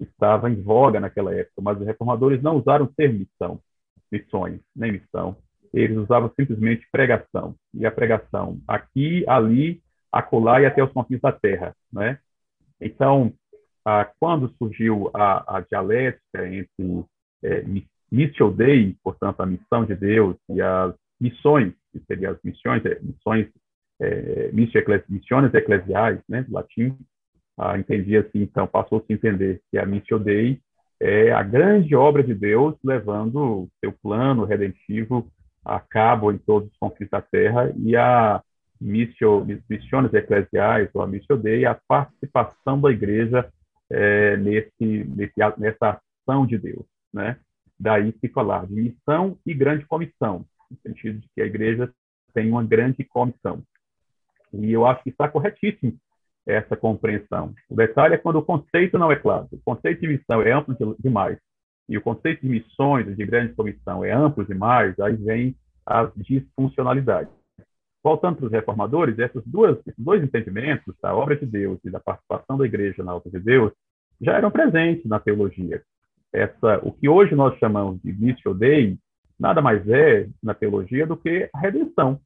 estava 0.00 0.50
em 0.50 0.60
voga 0.62 0.98
naquela 0.98 1.34
época, 1.34 1.60
mas 1.60 1.78
os 1.78 1.86
reformadores 1.86 2.42
não 2.42 2.56
usaram 2.56 2.86
o 2.86 2.94
termo 2.94 3.18
missão, 3.18 3.60
missões, 4.10 4.60
nem 4.74 4.92
missão. 4.92 5.36
Eles 5.72 5.96
usavam 5.98 6.32
simplesmente 6.34 6.88
pregação. 6.90 7.54
E 7.74 7.86
a 7.86 7.92
pregação 7.92 8.60
aqui, 8.66 9.24
ali, 9.28 9.82
acolá 10.10 10.60
e 10.60 10.66
até 10.66 10.82
os 10.82 10.92
confins 10.92 11.20
da 11.20 11.30
terra, 11.30 11.76
né? 11.92 12.18
Então, 12.80 13.32
ah, 13.84 14.10
quando 14.18 14.52
surgiu 14.58 15.10
a, 15.14 15.58
a 15.58 15.60
dialética 15.60 16.48
entre 16.48 17.04
é, 17.42 17.64
Missio 18.10 18.50
Dei, 18.50 18.96
portanto, 19.02 19.40
a 19.40 19.46
missão 19.46 19.84
de 19.84 19.94
Deus, 19.94 20.36
e 20.48 20.60
as 20.60 20.94
missões, 21.20 21.72
que 21.92 22.00
seriam 22.06 22.32
as 22.32 22.42
missões, 22.42 22.84
é, 22.84 22.98
missões 23.00 23.48
é, 24.00 24.50
missiones 24.52 25.54
eclesiais, 25.54 26.20
né, 26.28 26.42
do 26.42 26.52
latim, 26.52 26.96
ah, 27.58 27.78
entendia 27.78 28.20
assim, 28.20 28.42
então 28.42 28.66
passou-se 28.66 29.06
a 29.10 29.14
entender 29.14 29.60
que 29.70 29.78
a 29.78 29.84
Missio 29.84 30.18
Dei 30.18 30.58
é 30.98 31.32
a 31.32 31.42
grande 31.42 31.94
obra 31.94 32.22
de 32.22 32.34
Deus 32.34 32.74
levando 32.82 33.68
seu 33.80 33.92
plano 33.92 34.44
redentivo 34.44 35.30
a 35.64 35.78
cabo 35.78 36.32
em 36.32 36.38
todos 36.38 36.70
os 36.70 36.76
conflitos 36.78 37.10
da 37.10 37.20
terra 37.20 37.72
e 37.76 37.96
a 37.96 38.42
missio, 38.80 39.46
missiones 39.68 40.12
eclesiais, 40.14 40.88
ou 40.94 41.02
a 41.02 41.06
Missio 41.06 41.36
Dei, 41.36 41.66
a 41.66 41.78
participação 41.86 42.80
da 42.80 42.90
igreja 42.90 43.50
é, 43.90 44.36
nesse, 44.38 45.04
nesse, 45.04 45.34
nessa 45.58 46.00
ação 46.26 46.46
de 46.46 46.56
Deus, 46.56 46.86
né? 47.12 47.36
Daí 47.78 48.14
se 48.20 48.28
falar 48.28 48.66
de 48.66 48.74
missão 48.74 49.38
e 49.44 49.52
grande 49.52 49.84
comissão, 49.86 50.44
no 50.70 50.78
sentido 50.78 51.18
de 51.18 51.28
que 51.34 51.42
a 51.42 51.46
igreja 51.46 51.90
tem 52.32 52.50
uma 52.50 52.64
grande 52.64 53.04
comissão. 53.04 53.62
E 54.52 54.72
eu 54.72 54.86
acho 54.86 55.02
que 55.02 55.10
está 55.10 55.28
corretíssimo 55.28 55.94
essa 56.46 56.76
compreensão. 56.76 57.54
O 57.68 57.76
detalhe 57.76 58.14
é 58.14 58.18
quando 58.18 58.36
o 58.36 58.42
conceito 58.42 58.98
não 58.98 59.12
é 59.12 59.16
claro. 59.16 59.48
O 59.52 59.58
conceito 59.64 60.00
de 60.00 60.08
missão 60.08 60.42
é 60.42 60.52
amplo 60.52 60.76
demais 60.98 61.38
e 61.90 61.98
o 61.98 62.00
conceito 62.00 62.42
de 62.42 62.48
missões, 62.48 63.04
de 63.16 63.26
grande 63.26 63.52
comissão, 63.52 64.04
é 64.04 64.12
amplo 64.12 64.44
demais, 64.44 64.98
aí 65.00 65.16
vem 65.16 65.56
as 65.84 66.08
disfuncionalidades. 66.14 67.32
Voltando 68.02 68.36
para 68.36 68.46
os 68.46 68.52
reformadores, 68.52 69.18
essas 69.18 69.42
duas, 69.44 69.76
esses 69.80 69.98
dois 69.98 70.22
entendimentos, 70.22 70.94
da 71.02 71.12
obra 71.14 71.36
de 71.36 71.44
Deus 71.44 71.80
e 71.84 71.90
da 71.90 71.98
participação 71.98 72.56
da 72.56 72.64
igreja 72.64 73.02
na 73.02 73.16
obra 73.16 73.28
de 73.28 73.40
Deus, 73.40 73.72
já 74.20 74.34
eram 74.34 74.52
presentes 74.52 75.04
na 75.04 75.18
teologia. 75.18 75.82
Essa, 76.32 76.78
o 76.84 76.92
que 76.92 77.08
hoje 77.08 77.34
nós 77.34 77.58
chamamos 77.58 78.00
de 78.02 78.12
missio 78.12 78.54
dei, 78.54 78.96
nada 79.36 79.60
mais 79.60 79.86
é, 79.88 80.28
na 80.40 80.54
teologia, 80.54 81.04
do 81.08 81.16
que 81.16 81.50
a 81.52 81.58
redenção 81.58 82.20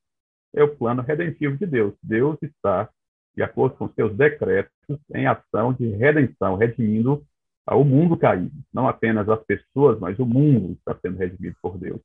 é 0.55 0.63
o 0.63 0.75
plano 0.75 1.03
redentivo 1.03 1.57
de 1.57 1.67
Deus. 1.67 1.95
Deus 2.03 2.39
está, 2.43 2.89
de 3.37 3.43
acordo 3.43 3.77
com 3.77 3.89
seus 3.91 4.17
decretos, 4.17 4.73
em 5.15 5.27
ação 5.27 5.73
de 5.73 5.89
redenção, 5.91 6.57
redimindo 6.57 7.23
o 7.67 7.85
mundo 7.85 8.17
caído. 8.17 8.55
Não 8.73 8.87
apenas 8.87 9.29
as 9.29 9.43
pessoas, 9.45 9.99
mas 9.99 10.19
o 10.19 10.27
mundo 10.27 10.73
está 10.73 10.97
sendo 11.01 11.19
redimido 11.19 11.57
por 11.61 11.79
Deus. 11.79 12.01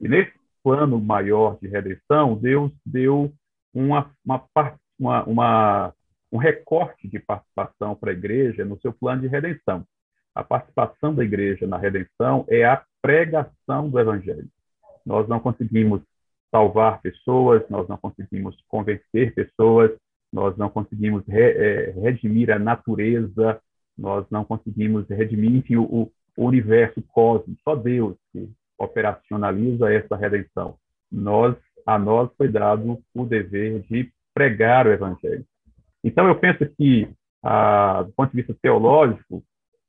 E 0.00 0.08
nesse 0.08 0.32
plano 0.62 1.00
maior 1.00 1.58
de 1.60 1.68
redenção, 1.68 2.36
Deus 2.36 2.72
deu 2.84 3.32
uma, 3.74 4.10
uma, 4.24 4.44
uma, 4.98 5.24
uma 5.24 5.94
um 6.32 6.38
recorte 6.38 7.06
de 7.06 7.18
participação 7.18 7.94
para 7.94 8.10
a 8.10 8.14
igreja 8.14 8.64
no 8.64 8.80
seu 8.80 8.92
plano 8.92 9.20
de 9.20 9.28
redenção. 9.28 9.84
A 10.34 10.42
participação 10.42 11.14
da 11.14 11.22
igreja 11.22 11.66
na 11.66 11.76
redenção 11.76 12.46
é 12.48 12.64
a 12.64 12.82
pregação 13.02 13.90
do 13.90 14.00
evangelho. 14.00 14.48
Nós 15.04 15.28
não 15.28 15.38
conseguimos 15.38 16.00
salvar 16.52 17.00
pessoas, 17.00 17.62
nós 17.70 17.88
não 17.88 17.96
conseguimos 17.96 18.54
convencer 18.68 19.34
pessoas, 19.34 19.90
nós 20.30 20.56
não 20.56 20.68
conseguimos 20.68 21.26
re, 21.26 21.40
é, 21.40 21.90
redimir 21.92 22.50
a 22.50 22.58
natureza, 22.58 23.60
nós 23.96 24.26
não 24.30 24.44
conseguimos 24.44 25.08
redimir 25.08 25.56
enfim, 25.56 25.76
o, 25.76 26.10
o 26.36 26.44
universo 26.44 27.02
cósmico, 27.08 27.60
só 27.64 27.74
Deus 27.74 28.16
que 28.32 28.48
operacionaliza 28.78 29.92
essa 29.92 30.14
redenção. 30.14 30.76
Nós, 31.10 31.56
a 31.86 31.98
nós 31.98 32.30
foi 32.36 32.48
dado 32.48 32.98
o 33.14 33.24
dever 33.24 33.80
de 33.82 34.10
pregar 34.34 34.86
o 34.86 34.92
evangelho. 34.92 35.44
Então, 36.04 36.26
eu 36.26 36.38
penso 36.38 36.66
que, 36.76 37.08
ah, 37.42 38.02
do 38.02 38.12
ponto 38.12 38.30
de 38.30 38.36
vista 38.36 38.56
teológico, 38.60 39.42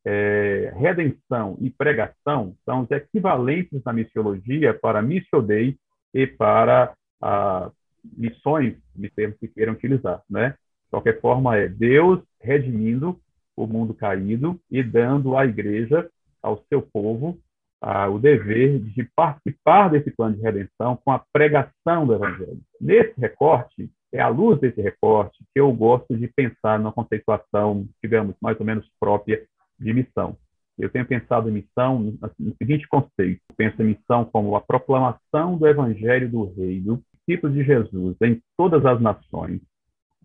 é, 0.06 0.74
redenção 0.76 1.58
e 1.62 1.70
pregação 1.70 2.56
são 2.66 2.82
os 2.82 2.92
equivalentes 2.92 3.82
na 3.86 3.94
missiologia 3.94 4.74
para 4.74 5.02
missio 5.02 5.42
dei 5.42 5.78
e 6.14 6.28
para 6.28 6.94
ah, 7.22 7.72
missões, 8.04 8.76
de 8.96 9.10
termos 9.10 9.38
que 9.40 9.48
queiram 9.48 9.74
utilizar, 9.74 10.22
né? 10.30 10.52
De 10.52 10.90
qualquer 10.92 11.20
forma, 11.20 11.58
é 11.58 11.68
Deus 11.68 12.22
redimindo 12.40 13.20
o 13.56 13.66
mundo 13.66 13.94
caído 13.94 14.60
e 14.70 14.84
dando 14.84 15.38
à 15.38 15.46
igreja, 15.46 16.10
ao 16.42 16.64
seu 16.70 16.82
povo, 16.82 17.40
ah, 17.82 18.10
o 18.10 18.20
dever 18.20 18.80
de 18.80 19.04
participar 19.16 19.90
desse 19.90 20.12
plano 20.12 20.36
de 20.36 20.42
redenção 20.42 20.98
com 21.04 21.12
a 21.12 21.24
pregação 21.32 22.06
do 22.06 22.14
evangelho. 22.14 22.60
Nesse 22.80 23.20
recorte, 23.20 23.90
é 24.12 24.22
à 24.22 24.28
luz 24.28 24.60
desse 24.60 24.82
recorte 24.82 25.40
que 25.54 25.60
eu 25.60 25.72
gosto 25.74 26.16
de 26.16 26.28
pensar 26.28 26.78
numa 26.78 26.94
conceituação, 26.94 27.88
digamos, 28.02 28.36
mais 28.42 28.60
ou 28.60 28.66
menos 28.66 28.88
própria 29.00 29.44
de 29.80 29.94
missão. 29.94 30.38
Eu 30.78 30.90
tenho 30.90 31.06
pensado 31.06 31.50
em 31.50 31.54
missão 31.54 32.18
no 32.40 32.56
seguinte 32.58 32.88
conceito: 32.88 33.42
penso 33.56 33.82
em 33.82 33.86
missão 33.86 34.26
como 34.26 34.56
a 34.56 34.62
proclamação 34.62 35.58
do 35.58 35.68
Evangelho 35.68 36.30
do 36.30 36.54
Reino, 36.54 37.04
tipo 37.28 37.50
de 37.50 37.64
Jesus 37.64 38.16
em 38.22 38.42
todas 38.58 38.86
as 38.86 39.00
nações, 39.00 39.62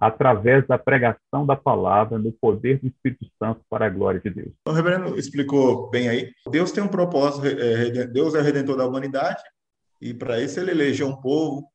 através 0.01 0.67
da 0.67 0.79
pregação 0.79 1.45
da 1.45 1.57
palavra 1.57 2.19
no 2.19 2.33
poder 2.33 2.79
do 2.81 2.87
Espírito 2.87 3.27
Santo 3.39 3.61
para 3.69 3.87
a 3.87 3.91
glória 3.91 4.21
de 4.21 4.31
Deus. 4.31 4.53
O 4.67 4.73
reverendo 4.73 5.19
explicou 5.19 5.91
bem 5.91 6.09
aí. 6.09 6.33
Deus 6.51 6.73
tem 6.73 6.83
um 6.83 6.89
propósito, 6.89 7.47
é, 7.47 8.07
Deus 8.07 8.35
é 8.35 8.41
o 8.41 8.43
redentor 8.43 8.77
da 8.77 8.87
humanidade, 8.87 9.43
e 10.01 10.15
para 10.15 10.41
isso 10.41 10.61
ele 10.61 10.71
elegeu 10.71 11.09
um 11.09 11.21
povo, 11.21 11.67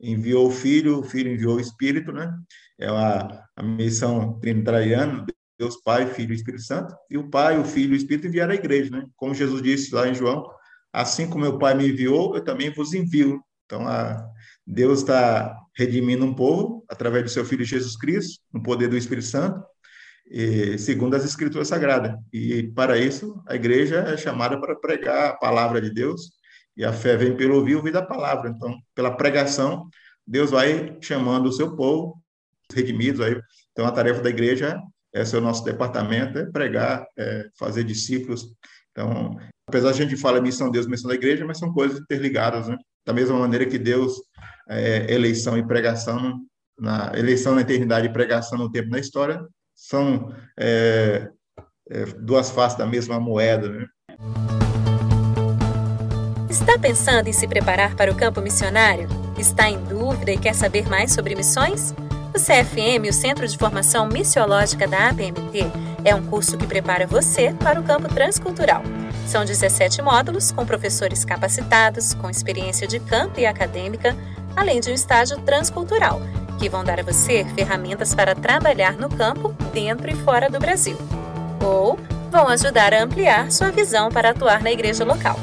enviou 0.00 0.48
o 0.48 0.50
Filho, 0.50 1.00
o 1.00 1.02
Filho 1.02 1.32
enviou 1.32 1.56
o 1.56 1.60
Espírito, 1.60 2.12
né? 2.12 2.32
É 2.78 2.88
a, 2.88 3.44
a 3.56 3.62
missão 3.62 4.38
trinitariana, 4.40 5.26
Deus 5.62 5.76
Pai, 5.76 6.06
Filho 6.06 6.32
e 6.32 6.34
Espírito 6.34 6.64
Santo, 6.64 6.92
e 7.08 7.16
o 7.16 7.30
Pai, 7.30 7.56
o 7.56 7.64
Filho 7.64 7.92
e 7.92 7.94
o 7.94 7.96
Espírito 7.96 8.26
enviaram 8.26 8.50
a 8.50 8.56
igreja, 8.56 8.90
né? 8.90 9.06
Como 9.14 9.32
Jesus 9.32 9.62
disse 9.62 9.94
lá 9.94 10.08
em 10.08 10.14
João, 10.14 10.44
assim 10.92 11.28
como 11.28 11.44
meu 11.44 11.56
Pai 11.56 11.72
me 11.72 11.88
enviou, 11.88 12.34
eu 12.34 12.42
também 12.42 12.70
vos 12.70 12.92
envio. 12.92 13.40
Então, 13.64 13.86
a, 13.86 14.28
Deus 14.66 14.98
está 14.98 15.56
redimindo 15.76 16.24
um 16.24 16.34
povo 16.34 16.84
através 16.88 17.22
do 17.22 17.30
seu 17.30 17.44
Filho 17.44 17.64
Jesus 17.64 17.96
Cristo, 17.96 18.42
no 18.52 18.60
poder 18.60 18.88
do 18.88 18.96
Espírito 18.96 19.28
Santo, 19.28 19.64
e, 20.28 20.76
segundo 20.78 21.14
as 21.14 21.24
Escrituras 21.24 21.68
Sagradas. 21.68 22.16
E, 22.32 22.64
para 22.74 22.98
isso, 22.98 23.40
a 23.46 23.54
igreja 23.54 24.00
é 24.00 24.16
chamada 24.16 24.60
para 24.60 24.74
pregar 24.74 25.30
a 25.30 25.36
palavra 25.36 25.80
de 25.80 25.94
Deus, 25.94 26.32
e 26.76 26.84
a 26.84 26.92
fé 26.92 27.16
vem 27.16 27.36
pelo 27.36 27.54
ouvir, 27.54 27.76
ouvir 27.76 27.92
da 27.92 28.02
palavra. 28.02 28.50
Então, 28.50 28.76
pela 28.96 29.16
pregação, 29.16 29.88
Deus 30.26 30.50
vai 30.50 30.98
chamando 31.00 31.46
o 31.46 31.52
seu 31.52 31.76
povo, 31.76 32.20
redimidos. 32.74 33.20
Aí. 33.20 33.40
Então, 33.70 33.86
a 33.86 33.92
tarefa 33.92 34.20
da 34.20 34.30
igreja, 34.30 34.76
esse 35.14 35.34
é 35.34 35.38
o 35.38 35.42
nosso 35.42 35.64
departamento, 35.64 36.38
é 36.38 36.46
pregar, 36.46 37.06
é 37.18 37.46
fazer 37.58 37.84
discípulos. 37.84 38.46
Então, 38.90 39.36
apesar 39.68 39.92
de 39.92 40.02
a 40.02 40.06
gente 40.06 40.20
falar 40.20 40.40
missão 40.40 40.68
de 40.68 40.72
Deus, 40.74 40.86
missão 40.86 41.08
da 41.08 41.14
igreja, 41.14 41.44
mas 41.44 41.58
são 41.58 41.72
coisas 41.72 41.98
interligadas, 41.98 42.68
né? 42.68 42.76
Da 43.06 43.12
mesma 43.12 43.38
maneira 43.38 43.66
que 43.66 43.78
Deus, 43.78 44.14
é, 44.68 45.12
eleição 45.12 45.58
e 45.58 45.66
pregação, 45.66 46.40
na 46.78 47.12
eleição 47.14 47.54
na 47.54 47.60
eternidade 47.60 48.06
e 48.06 48.12
pregação 48.12 48.58
no 48.58 48.70
tempo 48.70 48.88
na 48.88 48.98
história, 48.98 49.44
são 49.74 50.34
é, 50.58 51.28
é, 51.90 52.04
duas 52.18 52.50
faces 52.50 52.78
da 52.78 52.86
mesma 52.86 53.20
moeda, 53.20 53.68
né? 53.68 53.86
Está 56.48 56.78
pensando 56.78 57.28
em 57.28 57.32
se 57.32 57.48
preparar 57.48 57.96
para 57.96 58.10
o 58.12 58.14
campo 58.14 58.40
missionário? 58.40 59.08
Está 59.38 59.68
em 59.68 59.82
dúvida 59.84 60.32
e 60.32 60.38
quer 60.38 60.54
saber 60.54 60.88
mais 60.88 61.12
sobre 61.12 61.34
missões? 61.34 61.94
O 62.34 62.38
CFM, 62.38 63.06
o 63.10 63.12
Centro 63.12 63.46
de 63.46 63.58
Formação 63.58 64.08
Missiológica 64.08 64.88
da 64.88 65.10
APMT, 65.10 65.66
é 66.02 66.14
um 66.14 66.22
curso 66.22 66.56
que 66.56 66.66
prepara 66.66 67.06
você 67.06 67.54
para 67.62 67.78
o 67.78 67.82
campo 67.82 68.08
transcultural. 68.08 68.82
São 69.26 69.44
17 69.44 70.00
módulos 70.00 70.50
com 70.50 70.64
professores 70.64 71.26
capacitados, 71.26 72.14
com 72.14 72.30
experiência 72.30 72.86
de 72.88 72.98
campo 72.98 73.38
e 73.38 73.44
acadêmica, 73.44 74.16
além 74.56 74.80
de 74.80 74.90
um 74.90 74.94
estágio 74.94 75.38
transcultural, 75.42 76.22
que 76.58 76.70
vão 76.70 76.82
dar 76.82 77.00
a 77.00 77.02
você 77.02 77.44
ferramentas 77.54 78.14
para 78.14 78.34
trabalhar 78.34 78.96
no 78.96 79.10
campo 79.10 79.54
dentro 79.70 80.10
e 80.10 80.16
fora 80.16 80.48
do 80.48 80.58
Brasil. 80.58 80.96
Ou 81.62 81.98
vão 82.30 82.48
ajudar 82.48 82.94
a 82.94 83.02
ampliar 83.02 83.52
sua 83.52 83.70
visão 83.70 84.10
para 84.10 84.30
atuar 84.30 84.62
na 84.62 84.72
igreja 84.72 85.04
local. 85.04 85.38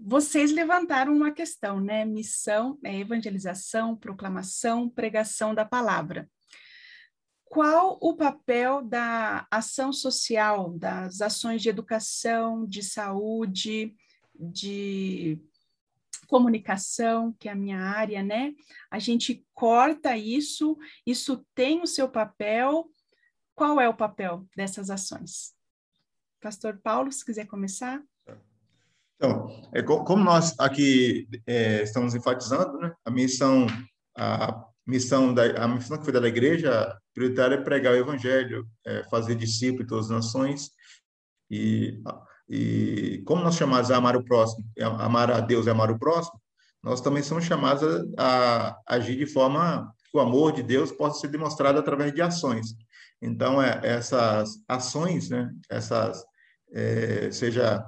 Vocês 0.00 0.52
levantaram 0.52 1.12
uma 1.12 1.30
questão, 1.30 1.80
né? 1.80 2.04
Missão, 2.04 2.78
né? 2.82 2.98
evangelização, 2.98 3.94
proclamação, 3.94 4.88
pregação 4.88 5.54
da 5.54 5.66
palavra. 5.66 6.28
Qual 7.44 7.98
o 8.00 8.16
papel 8.16 8.82
da 8.82 9.46
ação 9.50 9.92
social, 9.92 10.70
das 10.78 11.20
ações 11.20 11.62
de 11.62 11.68
educação, 11.68 12.66
de 12.66 12.82
saúde, 12.82 13.94
de 14.38 15.38
comunicação, 16.28 17.34
que 17.38 17.48
é 17.48 17.52
a 17.52 17.56
minha 17.56 17.80
área, 17.80 18.22
né? 18.22 18.54
A 18.90 18.98
gente 18.98 19.44
corta 19.54 20.16
isso, 20.16 20.76
isso 21.04 21.44
tem 21.54 21.82
o 21.82 21.86
seu 21.86 22.08
papel. 22.08 22.88
Qual 23.54 23.80
é 23.80 23.88
o 23.88 23.96
papel 23.96 24.46
dessas 24.54 24.90
ações? 24.90 25.54
Pastor 26.40 26.78
Paulo, 26.82 27.10
se 27.10 27.24
quiser 27.24 27.46
começar. 27.46 28.00
Então, 29.16 29.48
é, 29.72 29.82
como 29.82 30.22
nós 30.22 30.54
aqui 30.60 31.26
é, 31.44 31.82
estamos 31.82 32.14
enfatizando, 32.14 32.78
né, 32.78 32.94
a 33.04 33.10
missão, 33.10 33.66
a 34.16 34.64
missão 34.86 35.34
da 35.34 35.64
a 35.64 35.66
missão 35.66 35.98
que 35.98 36.04
foi 36.04 36.12
da 36.12 36.28
igreja 36.28 36.96
prioritária 37.12 37.56
é 37.56 37.60
pregar 37.60 37.94
o 37.94 37.96
evangelho, 37.96 38.68
é, 38.86 39.02
fazer 39.10 39.34
discípulos 39.34 39.82
de 39.82 39.88
todas 39.88 40.04
as 40.04 40.10
nações 40.24 40.70
e 41.50 42.00
e 42.48 43.22
como 43.26 43.42
nós 43.42 43.56
chamados 43.56 43.90
a 43.90 43.96
amar 43.96 44.16
o 44.16 44.24
próximo, 44.24 44.64
amar 44.98 45.30
a 45.30 45.40
Deus 45.40 45.66
e 45.66 45.70
amar 45.70 45.90
o 45.90 45.98
próximo, 45.98 46.40
nós 46.82 47.00
também 47.00 47.22
somos 47.22 47.44
chamados 47.44 47.82
a, 48.16 48.76
a 48.86 48.94
agir 48.94 49.16
de 49.16 49.26
forma 49.26 49.92
que 50.10 50.16
o 50.16 50.20
amor 50.20 50.52
de 50.52 50.62
Deus 50.62 50.90
possa 50.90 51.20
ser 51.20 51.28
demonstrado 51.28 51.78
através 51.78 52.14
de 52.14 52.22
ações. 52.22 52.74
Então, 53.20 53.60
é, 53.60 53.80
essas 53.82 54.62
ações, 54.66 55.28
né, 55.28 55.50
essas, 55.68 56.24
é, 56.72 57.30
seja 57.30 57.84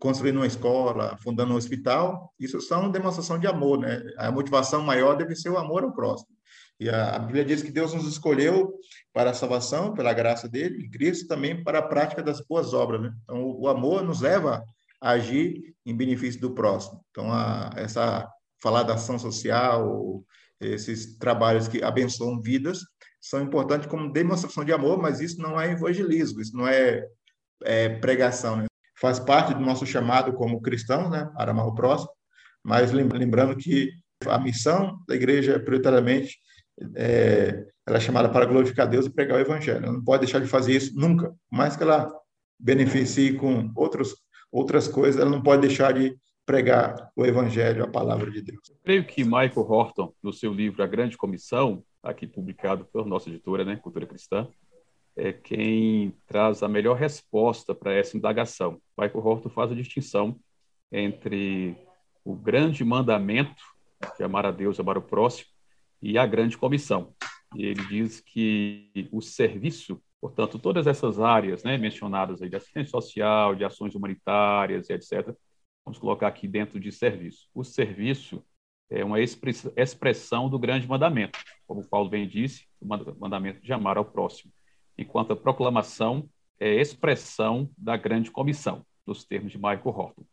construindo 0.00 0.36
uma 0.36 0.46
escola, 0.46 1.16
fundando 1.22 1.52
um 1.52 1.56
hospital, 1.56 2.32
isso 2.38 2.60
são 2.60 2.90
demonstração 2.90 3.38
de 3.38 3.46
amor, 3.46 3.78
né? 3.78 4.02
A 4.16 4.30
motivação 4.30 4.82
maior 4.82 5.16
deve 5.16 5.36
ser 5.36 5.50
o 5.50 5.58
amor 5.58 5.84
ao 5.84 5.92
próximo. 5.92 6.35
E 6.78 6.88
a, 6.88 7.16
a 7.16 7.18
Bíblia 7.18 7.44
diz 7.44 7.62
que 7.62 7.70
Deus 7.70 7.94
nos 7.94 8.06
escolheu 8.06 8.74
para 9.12 9.30
a 9.30 9.34
salvação, 9.34 9.94
pela 9.94 10.12
graça 10.12 10.48
dele, 10.48 10.84
e 10.84 10.90
Cristo 10.90 11.26
também 11.26 11.62
para 11.62 11.78
a 11.78 11.82
prática 11.82 12.22
das 12.22 12.40
boas 12.40 12.74
obras. 12.74 13.02
Né? 13.02 13.12
Então, 13.22 13.42
o, 13.42 13.62
o 13.62 13.68
amor 13.68 14.02
nos 14.02 14.20
leva 14.20 14.64
a 15.00 15.10
agir 15.10 15.74
em 15.84 15.96
benefício 15.96 16.40
do 16.40 16.54
próximo. 16.54 17.00
Então, 17.10 17.32
a, 17.32 17.70
essa 17.76 18.28
falar 18.62 18.82
da 18.82 18.94
ação 18.94 19.18
social, 19.18 20.24
esses 20.60 21.16
trabalhos 21.18 21.68
que 21.68 21.82
abençoam 21.82 22.40
vidas, 22.40 22.80
são 23.20 23.42
importantes 23.42 23.88
como 23.88 24.12
demonstração 24.12 24.64
de 24.64 24.72
amor, 24.72 25.00
mas 25.00 25.20
isso 25.20 25.40
não 25.40 25.60
é 25.60 25.72
evangelismo, 25.72 26.40
isso 26.40 26.56
não 26.56 26.66
é, 26.66 27.04
é 27.64 27.88
pregação. 27.88 28.56
Né? 28.56 28.66
Faz 28.98 29.18
parte 29.18 29.52
do 29.52 29.60
nosso 29.60 29.84
chamado 29.84 30.32
como 30.32 30.60
cristãos, 30.62 31.10
né, 31.10 31.28
para 31.36 31.50
amar 31.50 31.66
o 31.66 31.74
próximo, 31.74 32.10
mas 32.64 32.92
lembrando 32.92 33.56
que 33.56 33.90
a 34.26 34.38
missão 34.38 34.98
da 35.06 35.14
igreja 35.14 35.60
prioritariamente 35.60 36.38
é, 36.94 37.66
ela 37.86 37.96
é 37.96 38.00
chamada 38.00 38.28
para 38.28 38.46
glorificar 38.46 38.88
Deus 38.88 39.06
e 39.06 39.10
pregar 39.10 39.38
o 39.38 39.40
Evangelho. 39.40 39.84
Ela 39.84 39.92
não 39.92 40.04
pode 40.04 40.24
deixar 40.24 40.40
de 40.40 40.46
fazer 40.46 40.72
isso 40.72 40.98
nunca. 40.98 41.34
Mais 41.50 41.76
que 41.76 41.82
ela 41.82 42.12
beneficie 42.58 43.34
com 43.34 43.70
outros, 43.74 44.16
outras 44.50 44.88
coisas, 44.88 45.20
ela 45.20 45.30
não 45.30 45.42
pode 45.42 45.62
deixar 45.62 45.92
de 45.92 46.16
pregar 46.44 47.10
o 47.16 47.26
Evangelho, 47.26 47.84
a 47.84 47.88
palavra 47.88 48.30
de 48.30 48.40
Deus. 48.40 48.68
Eu 48.70 48.76
creio 48.84 49.04
que 49.04 49.24
Michael 49.24 49.52
Horton, 49.68 50.12
no 50.22 50.32
seu 50.32 50.52
livro 50.52 50.82
A 50.82 50.86
Grande 50.86 51.16
Comissão, 51.16 51.82
aqui 52.02 52.26
publicado 52.26 52.84
pela 52.84 53.04
nossa 53.04 53.28
editora, 53.28 53.64
né, 53.64 53.76
Cultura 53.76 54.06
Cristã, 54.06 54.46
é 55.16 55.32
quem 55.32 56.14
traz 56.26 56.62
a 56.62 56.68
melhor 56.68 56.96
resposta 56.96 57.74
para 57.74 57.92
essa 57.92 58.16
indagação. 58.16 58.80
Michael 58.96 59.26
Horton 59.26 59.48
faz 59.48 59.72
a 59.72 59.74
distinção 59.74 60.38
entre 60.92 61.76
o 62.24 62.34
grande 62.34 62.84
mandamento, 62.84 63.62
de 64.16 64.22
amar 64.22 64.46
a 64.46 64.50
Deus 64.50 64.78
amar 64.78 64.98
o 64.98 65.02
próximo, 65.02 65.48
e 66.02 66.18
a 66.18 66.26
grande 66.26 66.56
comissão. 66.56 67.14
E 67.54 67.64
ele 67.64 67.84
diz 67.86 68.20
que 68.20 69.08
o 69.10 69.20
serviço, 69.20 70.02
portanto, 70.20 70.58
todas 70.58 70.86
essas 70.86 71.20
áreas 71.20 71.62
né, 71.62 71.78
mencionadas 71.78 72.42
aí, 72.42 72.48
de 72.48 72.56
assistência 72.56 72.90
social, 72.90 73.54
de 73.54 73.64
ações 73.64 73.94
humanitárias, 73.94 74.90
etc., 74.90 75.34
vamos 75.84 75.98
colocar 75.98 76.28
aqui 76.28 76.48
dentro 76.48 76.80
de 76.80 76.90
serviço. 76.90 77.48
O 77.54 77.62
serviço 77.64 78.44
é 78.90 79.04
uma 79.04 79.18
expressão 79.20 80.48
do 80.48 80.58
grande 80.58 80.86
mandamento, 80.86 81.38
como 81.66 81.86
Paulo 81.86 82.08
bem 82.08 82.28
disse, 82.28 82.66
o 82.80 82.86
mandamento 83.18 83.60
de 83.60 83.72
amar 83.72 83.96
ao 83.96 84.04
próximo, 84.04 84.52
enquanto 84.96 85.32
a 85.32 85.36
proclamação 85.36 86.28
é 86.58 86.74
expressão 86.74 87.70
da 87.76 87.96
grande 87.96 88.30
comissão, 88.30 88.84
nos 89.06 89.24
termos 89.24 89.52
de 89.52 89.58
Michael 89.58 89.82
Horton. 89.84 90.24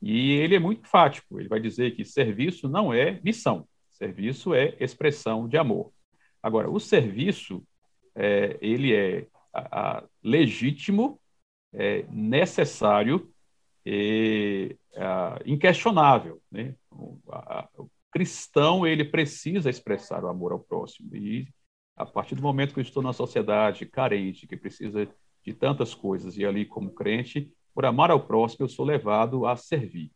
E 0.00 0.32
ele 0.32 0.54
é 0.54 0.58
muito 0.58 0.82
enfático, 0.82 1.40
ele 1.40 1.48
vai 1.48 1.60
dizer 1.60 1.96
que 1.96 2.04
serviço 2.04 2.68
não 2.68 2.92
é 2.92 3.20
missão, 3.24 3.66
Serviço 3.98 4.54
é 4.54 4.76
expressão 4.78 5.48
de 5.48 5.56
amor. 5.56 5.92
Agora, 6.42 6.70
o 6.70 6.78
serviço, 6.78 7.66
é, 8.14 8.56
ele 8.60 8.94
é 8.94 9.26
a, 9.52 9.98
a 9.98 10.04
legítimo, 10.22 11.20
é, 11.72 12.04
necessário 12.10 13.32
e 13.84 14.76
inquestionável. 15.46 16.40
Né? 16.50 16.74
O, 16.90 17.18
a, 17.30 17.68
o 17.76 17.90
cristão, 18.10 18.86
ele 18.86 19.04
precisa 19.04 19.70
expressar 19.70 20.24
o 20.24 20.28
amor 20.28 20.52
ao 20.52 20.60
próximo. 20.60 21.14
E 21.16 21.48
a 21.96 22.06
partir 22.06 22.34
do 22.34 22.42
momento 22.42 22.72
que 22.72 22.80
eu 22.80 22.82
estou 22.82 23.02
na 23.02 23.12
sociedade 23.12 23.84
carente, 23.84 24.46
que 24.46 24.56
precisa 24.56 25.08
de 25.44 25.54
tantas 25.54 25.94
coisas, 25.94 26.36
e 26.36 26.44
ali 26.44 26.64
como 26.64 26.94
crente, 26.94 27.52
por 27.74 27.84
amar 27.84 28.10
ao 28.10 28.26
próximo, 28.26 28.64
eu 28.64 28.68
sou 28.68 28.84
levado 28.84 29.46
a 29.46 29.56
servir. 29.56 30.10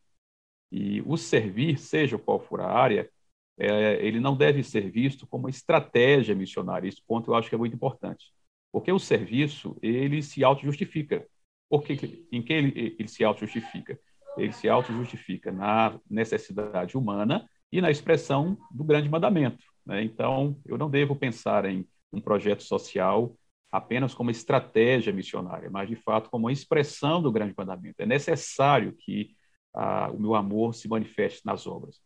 E 0.71 1.01
o 1.05 1.17
servir, 1.17 1.77
seja 1.77 2.17
qual 2.17 2.39
for 2.39 2.61
a 2.61 2.71
área, 2.71 3.09
é, 3.57 4.05
ele 4.05 4.19
não 4.19 4.35
deve 4.35 4.63
ser 4.63 4.89
visto 4.89 5.27
como 5.27 5.49
estratégia 5.49 6.35
missionária. 6.35 6.87
Esse 6.87 7.01
ponto 7.05 7.31
eu 7.31 7.35
acho 7.35 7.49
que 7.49 7.55
é 7.55 7.57
muito 7.57 7.75
importante. 7.75 8.31
Porque 8.71 8.91
o 8.91 8.99
serviço, 8.99 9.77
ele 9.81 10.21
se 10.23 10.43
auto-justifica. 10.43 11.25
Porque, 11.69 12.25
em 12.31 12.41
que 12.41 12.53
ele, 12.53 12.95
ele 12.99 13.07
se 13.07 13.23
auto-justifica? 13.23 13.99
Ele 14.37 14.51
se 14.51 14.67
auto-justifica 14.67 15.51
na 15.51 15.99
necessidade 16.09 16.97
humana 16.97 17.47
e 17.71 17.81
na 17.81 17.91
expressão 17.91 18.57
do 18.71 18.83
grande 18.83 19.09
mandamento. 19.09 19.63
Né? 19.85 20.03
Então, 20.03 20.59
eu 20.65 20.77
não 20.77 20.89
devo 20.89 21.15
pensar 21.15 21.65
em 21.65 21.87
um 22.11 22.19
projeto 22.19 22.63
social 22.63 23.35
apenas 23.71 24.13
como 24.13 24.29
estratégia 24.29 25.11
missionária, 25.11 25.69
mas 25.69 25.89
de 25.89 25.95
fato 25.95 26.29
como 26.29 26.45
uma 26.45 26.51
expressão 26.51 27.21
do 27.21 27.31
grande 27.31 27.55
mandamento. 27.57 27.99
É 27.99 28.05
necessário 28.05 28.93
que 28.93 29.35
ah, 29.73 30.11
o 30.11 30.19
meu 30.19 30.35
amor 30.35 30.75
se 30.75 30.87
manifeste 30.87 31.41
nas 31.43 31.65
obras. 31.65 31.99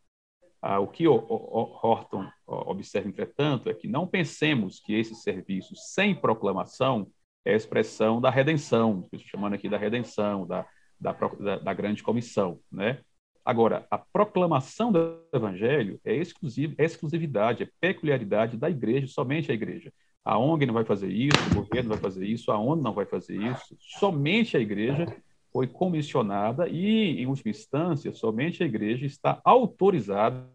Ah, 0.60 0.80
o 0.80 0.88
que 0.88 1.06
o, 1.06 1.14
o, 1.14 1.78
Horton 1.82 2.28
observa, 2.46 3.08
entretanto, 3.08 3.68
é 3.68 3.74
que 3.74 3.86
não 3.86 4.06
pensemos 4.06 4.80
que 4.80 4.92
esse 4.92 5.14
serviço 5.14 5.74
sem 5.76 6.14
proclamação 6.14 7.08
é 7.44 7.52
a 7.52 7.56
expressão 7.56 8.20
da 8.20 8.30
redenção, 8.30 9.08
chamando 9.26 9.54
aqui 9.54 9.68
da 9.68 9.78
redenção, 9.78 10.46
da, 10.46 10.66
da, 11.00 11.12
da, 11.58 11.72
grande 11.72 12.02
comissão, 12.02 12.60
né? 12.70 13.00
Agora, 13.44 13.86
a 13.90 13.96
proclamação 13.96 14.92
do 14.92 15.22
evangelho 15.32 15.98
é, 16.04 16.14
exclusiv, 16.14 16.74
é 16.76 16.84
exclusividade, 16.84 17.62
é 17.62 17.70
peculiaridade 17.80 18.58
da 18.58 18.68
igreja, 18.68 19.06
somente 19.06 19.50
a 19.50 19.54
igreja. 19.54 19.92
A 20.24 20.36
ONG 20.36 20.66
não 20.66 20.74
vai 20.74 20.84
fazer 20.84 21.10
isso, 21.10 21.38
o 21.52 21.62
governo 21.62 21.88
vai 21.88 21.98
fazer 21.98 22.26
isso, 22.26 22.52
a 22.52 22.58
ONU 22.58 22.82
não 22.82 22.92
vai 22.92 23.06
fazer 23.06 23.40
isso. 23.40 23.74
Somente 23.80 24.56
a 24.56 24.60
igreja 24.60 25.06
foi 25.52 25.66
comissionada 25.66 26.68
e, 26.68 27.20
em 27.20 27.26
última 27.26 27.50
instância, 27.50 28.12
somente 28.12 28.62
a 28.62 28.66
igreja 28.66 29.06
está 29.06 29.40
autorizada 29.44 30.46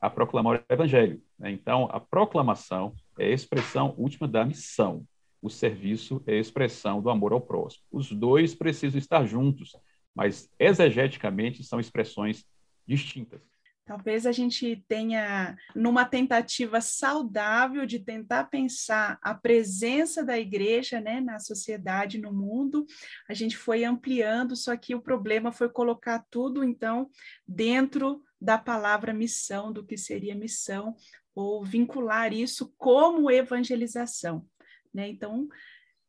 a 0.00 0.08
proclamar 0.08 0.64
o 0.68 0.72
evangelho. 0.72 1.22
Né? 1.38 1.50
Então, 1.50 1.88
a 1.92 2.00
proclamação 2.00 2.94
é 3.18 3.26
a 3.26 3.30
expressão 3.30 3.94
última 3.98 4.26
da 4.26 4.44
missão. 4.44 5.04
O 5.42 5.50
serviço 5.50 6.22
é 6.26 6.34
a 6.34 6.40
expressão 6.40 7.02
do 7.02 7.10
amor 7.10 7.32
ao 7.32 7.40
próximo. 7.40 7.82
Os 7.90 8.10
dois 8.10 8.54
precisam 8.54 8.98
estar 8.98 9.26
juntos, 9.26 9.76
mas 10.14 10.50
exegeticamente 10.58 11.64
são 11.64 11.80
expressões 11.80 12.44
distintas. 12.86 13.49
Talvez 13.90 14.24
a 14.24 14.30
gente 14.30 14.84
tenha, 14.86 15.58
numa 15.74 16.04
tentativa 16.04 16.80
saudável 16.80 17.84
de 17.84 17.98
tentar 17.98 18.44
pensar 18.44 19.18
a 19.20 19.34
presença 19.34 20.24
da 20.24 20.38
igreja 20.38 21.00
né, 21.00 21.20
na 21.20 21.40
sociedade, 21.40 22.16
no 22.16 22.32
mundo, 22.32 22.86
a 23.28 23.34
gente 23.34 23.56
foi 23.56 23.82
ampliando, 23.82 24.54
só 24.54 24.76
que 24.76 24.94
o 24.94 25.02
problema 25.02 25.50
foi 25.50 25.68
colocar 25.68 26.24
tudo, 26.30 26.62
então, 26.62 27.10
dentro 27.44 28.22
da 28.40 28.56
palavra 28.56 29.12
missão, 29.12 29.72
do 29.72 29.84
que 29.84 29.96
seria 29.96 30.36
missão, 30.36 30.94
ou 31.34 31.64
vincular 31.64 32.32
isso 32.32 32.72
como 32.78 33.28
evangelização. 33.28 34.46
Né? 34.94 35.08
Então, 35.08 35.48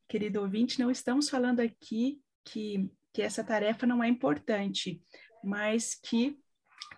querido 0.07 0.39
ouvinte, 0.39 0.79
não 0.79 0.91
estamos 0.91 1.31
falando 1.31 1.61
aqui 1.61 2.21
que, 2.45 2.87
que 3.11 3.23
essa 3.23 3.43
tarefa 3.43 3.87
não 3.87 4.03
é 4.03 4.07
importante, 4.07 5.01
mas 5.43 5.95
que 5.95 6.39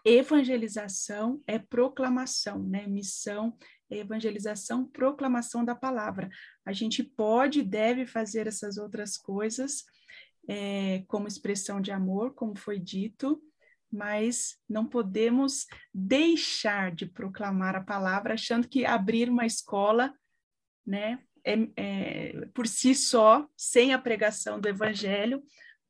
evangelização 0.06 1.42
é 1.48 1.58
proclamação, 1.58 2.62
né? 2.64 2.86
Missão 2.88 3.58
é 3.90 3.98
evangelização, 3.98 4.86
proclamação 4.86 5.64
da 5.64 5.76
palavra. 5.76 6.30
A 6.66 6.74
gente 6.74 7.04
pode 7.04 7.60
e 7.60 7.64
deve 7.64 8.06
fazer 8.06 8.48
essas 8.48 8.78
outras 8.78 9.18
coisas 9.18 9.86
é, 10.48 11.04
como 11.08 11.28
expressão 11.28 11.80
de 11.80 11.92
amor, 11.92 12.34
como 12.34 12.58
foi 12.58 12.80
dito, 12.80 13.42
mas 13.92 14.58
não 14.68 14.86
podemos 14.86 15.66
deixar 15.94 16.92
de 16.92 17.06
proclamar 17.06 17.76
a 17.76 17.84
palavra 17.84 18.34
achando 18.34 18.68
que 18.68 18.86
abrir 18.86 19.30
uma 19.30 19.46
escola, 19.46 20.14
né, 20.86 21.20
é, 21.46 21.54
é, 21.76 22.46
por 22.54 22.68
si 22.68 22.96
só, 22.96 23.48
sem 23.56 23.94
a 23.94 24.00
pregação 24.00 24.60
do 24.60 24.68
evangelho, 24.68 25.44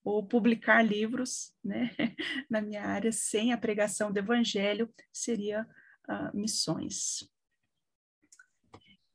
ou 0.04 0.26
publicar 0.26 0.84
livros, 0.84 1.54
né, 1.64 1.90
na 2.50 2.62
minha 2.62 2.84
área, 2.84 3.12
sem 3.12 3.54
a 3.54 3.58
pregação 3.58 4.12
do 4.12 4.20
evangelho, 4.20 4.90
seria 5.12 5.66
uh, 6.10 6.38
missões. 6.38 7.30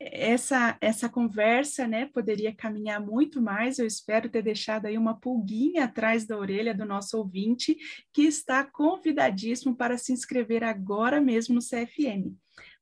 Essa, 0.00 0.78
essa 0.80 1.08
conversa, 1.08 1.86
né, 1.86 2.06
poderia 2.06 2.54
caminhar 2.54 3.00
muito 3.00 3.42
mais, 3.42 3.78
eu 3.78 3.86
espero 3.86 4.30
ter 4.30 4.42
deixado 4.42 4.86
aí 4.86 4.96
uma 4.96 5.18
pulguinha 5.18 5.84
atrás 5.84 6.24
da 6.24 6.38
orelha 6.38 6.72
do 6.72 6.86
nosso 6.86 7.18
ouvinte, 7.18 7.76
que 8.12 8.22
está 8.22 8.64
convidadíssimo 8.64 9.76
para 9.76 9.98
se 9.98 10.12
inscrever 10.12 10.62
agora 10.62 11.20
mesmo 11.20 11.56
no 11.56 11.60
CFM. 11.60 12.32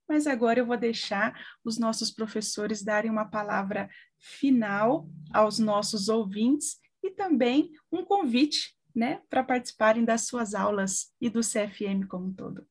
Mas 0.07 0.27
agora 0.27 0.61
eu 0.61 0.67
vou 0.67 0.77
deixar 0.77 1.35
os 1.65 1.79
nossos 1.79 2.13
professores 2.13 2.85
darem 2.85 3.11
uma 3.11 3.25
palavra 3.25 3.89
final 4.19 5.09
aos 5.33 5.59
nossos 5.59 6.09
ouvintes 6.09 6.79
e 7.07 7.11
também 7.11 7.71
um 7.91 8.05
convite 8.05 8.75
né, 8.95 9.21
para 9.29 9.45
participarem 9.45 10.05
das 10.05 10.27
suas 10.27 10.55
aulas 10.55 11.15
e 11.21 11.29
do 11.29 11.41
CFM 11.41 12.07
como 12.09 12.27
um 12.27 12.33
todo. 12.33 12.67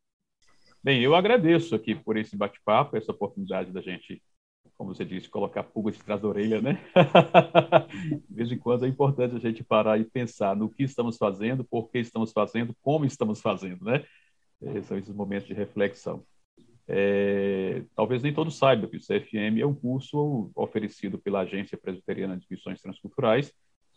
Bem, 0.83 1.01
eu 1.01 1.15
agradeço 1.15 1.73
aqui 1.73 1.95
por 1.95 2.17
esse 2.17 2.35
bate-papo, 2.35 2.97
essa 2.97 3.11
oportunidade 3.11 3.71
da 3.71 3.81
gente, 3.81 4.21
como 4.77 4.93
você 4.93 5.05
disse, 5.05 5.29
colocar 5.29 5.63
pulgas 5.63 5.99
atrás 5.99 6.21
da 6.21 6.27
orelha, 6.27 6.61
né? 6.61 6.79
de 8.29 8.35
vez 8.35 8.51
em 8.51 8.57
quando 8.57 8.85
é 8.85 8.87
importante 8.87 9.35
a 9.35 9.39
gente 9.39 9.63
parar 9.63 9.99
e 9.99 10.05
pensar 10.05 10.55
no 10.55 10.69
que 10.69 10.83
estamos 10.83 11.17
fazendo, 11.17 11.63
por 11.63 11.89
que 11.89 11.99
estamos 11.99 12.31
fazendo, 12.31 12.75
como 12.81 13.05
estamos 13.05 13.41
fazendo, 13.41 13.83
né? 13.83 14.03
É, 14.61 14.81
são 14.83 14.97
esses 14.97 15.13
momentos 15.13 15.47
de 15.47 15.53
reflexão. 15.53 16.23
É, 16.87 17.83
talvez 17.95 18.21
nem 18.21 18.33
todos 18.33 18.55
saibam 18.57 18.89
que 18.89 18.97
o 18.97 18.99
CFM 18.99 19.59
é 19.59 19.65
um 19.65 19.73
curso 19.73 20.51
oferecido 20.55 21.17
pela 21.17 21.41
Agência 21.41 21.77
Presbiteriana 21.77 22.37
de 22.37 22.45
Missões 22.49 22.81
Transculturais, 22.81 23.51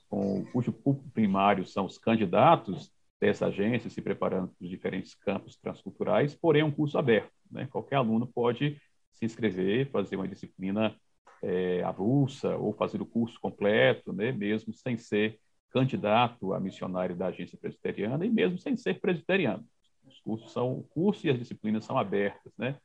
com, 0.09 0.45
cujo 0.47 0.73
público 0.73 1.11
primário 1.11 1.65
são 1.65 1.87
os 1.87 1.99
candidatos 1.99 2.91
dessa 3.21 3.47
agência 3.47 3.91
se 3.91 4.01
preparando 4.01 4.49
para 4.49 4.65
os 4.65 4.71
diferentes 4.71 5.15
campos 5.15 5.57
transculturais, 5.57 6.35
porém 6.35 6.63
é 6.63 6.65
um 6.65 6.71
curso 6.71 6.99
aberto. 6.99 7.33
Né? 7.51 7.67
Qualquer 7.71 7.97
aluno 7.97 8.27
pode 8.27 8.81
se 9.13 9.25
inscrever, 9.25 9.91
fazer 9.91 10.17
uma 10.17 10.29
disciplina 10.29 10.95
é, 11.43 11.83
avulsa 11.83 12.57
ou 12.57 12.73
fazer 12.73 13.03
o 13.03 13.07
curso 13.07 13.39
completo, 13.41 14.13
né? 14.13 14.33
mesmo 14.33 14.73
sem 14.73 14.97
ser 14.97 15.39
candidato 15.71 16.55
a 16.55 16.61
missionário 16.61 17.17
da 17.17 17.27
agência 17.27 17.59
presbiteriana 17.61 18.25
e 18.25 18.31
mesmo 18.31 18.59
sem 18.59 18.77
ser 18.77 19.01
presbiteriano. 19.01 19.65
Os 20.07 20.19
cursos 20.21 20.53
são, 20.53 20.73
o 20.73 20.83
curso 20.85 21.27
e 21.27 21.31
as 21.31 21.39
disciplinas 21.39 21.85
são 21.85 21.99
abertas, 21.99 22.53
né? 22.57 22.79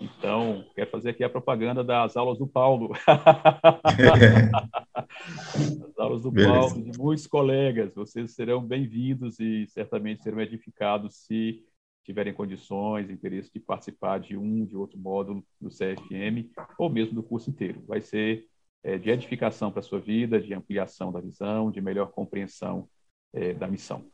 Então, 0.00 0.64
quero 0.74 0.90
fazer 0.90 1.10
aqui 1.10 1.22
a 1.22 1.30
propaganda 1.30 1.84
das 1.84 2.16
aulas 2.16 2.38
do 2.38 2.46
Paulo. 2.46 2.92
As 5.88 5.98
aulas 5.98 6.22
do 6.22 6.30
Beleza. 6.30 6.52
Paulo, 6.52 6.82
de 6.82 6.98
muitos 6.98 7.26
colegas. 7.26 7.94
Vocês 7.94 8.32
serão 8.32 8.60
bem-vindos 8.60 9.38
e 9.38 9.66
certamente 9.68 10.22
serão 10.22 10.40
edificados 10.40 11.14
se 11.16 11.64
tiverem 12.04 12.34
condições, 12.34 13.08
interesse 13.08 13.50
de 13.52 13.60
participar 13.60 14.18
de 14.18 14.36
um, 14.36 14.66
de 14.66 14.76
outro 14.76 14.98
módulo 14.98 15.44
do 15.60 15.70
CFM, 15.70 16.50
ou 16.76 16.90
mesmo 16.90 17.14
do 17.14 17.22
curso 17.22 17.48
inteiro. 17.48 17.82
Vai 17.86 18.00
ser 18.00 18.46
é, 18.82 18.98
de 18.98 19.10
edificação 19.10 19.70
para 19.70 19.80
a 19.80 19.82
sua 19.82 20.00
vida, 20.00 20.40
de 20.40 20.52
ampliação 20.52 21.10
da 21.10 21.20
visão, 21.20 21.70
de 21.70 21.80
melhor 21.80 22.10
compreensão 22.10 22.88
é, 23.32 23.54
da 23.54 23.66
missão. 23.66 24.04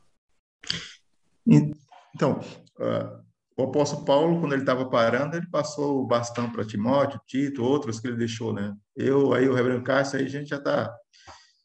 Então, 2.15 2.39
uh, 2.79 3.30
o 3.61 3.69
apóstolo 3.69 4.05
Paulo, 4.05 4.39
quando 4.39 4.53
ele 4.53 4.61
estava 4.61 4.89
parando, 4.89 5.37
ele 5.37 5.47
passou 5.49 6.01
o 6.01 6.05
bastão 6.07 6.51
para 6.51 6.65
Timóteo, 6.65 7.19
Tito, 7.25 7.63
outros 7.63 7.99
que 7.99 8.07
ele 8.07 8.17
deixou, 8.17 8.53
né? 8.53 8.75
Eu, 8.95 9.33
aí 9.33 9.47
o 9.47 9.53
Reverendo 9.53 9.83
Cássio, 9.83 10.19
aí 10.19 10.25
a 10.25 10.29
gente 10.29 10.49
já 10.49 10.57
está 10.57 10.93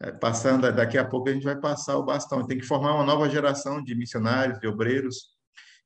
é, 0.01 0.13
passando, 0.13 0.71
daqui 0.73 0.99
a 0.99 1.05
pouco 1.05 1.29
a 1.29 1.33
gente 1.33 1.45
vai 1.45 1.59
passar 1.59 1.97
o 1.97 2.05
bastão. 2.05 2.47
Tem 2.47 2.59
que 2.59 2.67
formar 2.67 2.95
uma 2.95 3.05
nova 3.05 3.29
geração 3.29 3.83
de 3.83 3.95
missionários, 3.95 4.59
de 4.59 4.67
obreiros. 4.67 5.37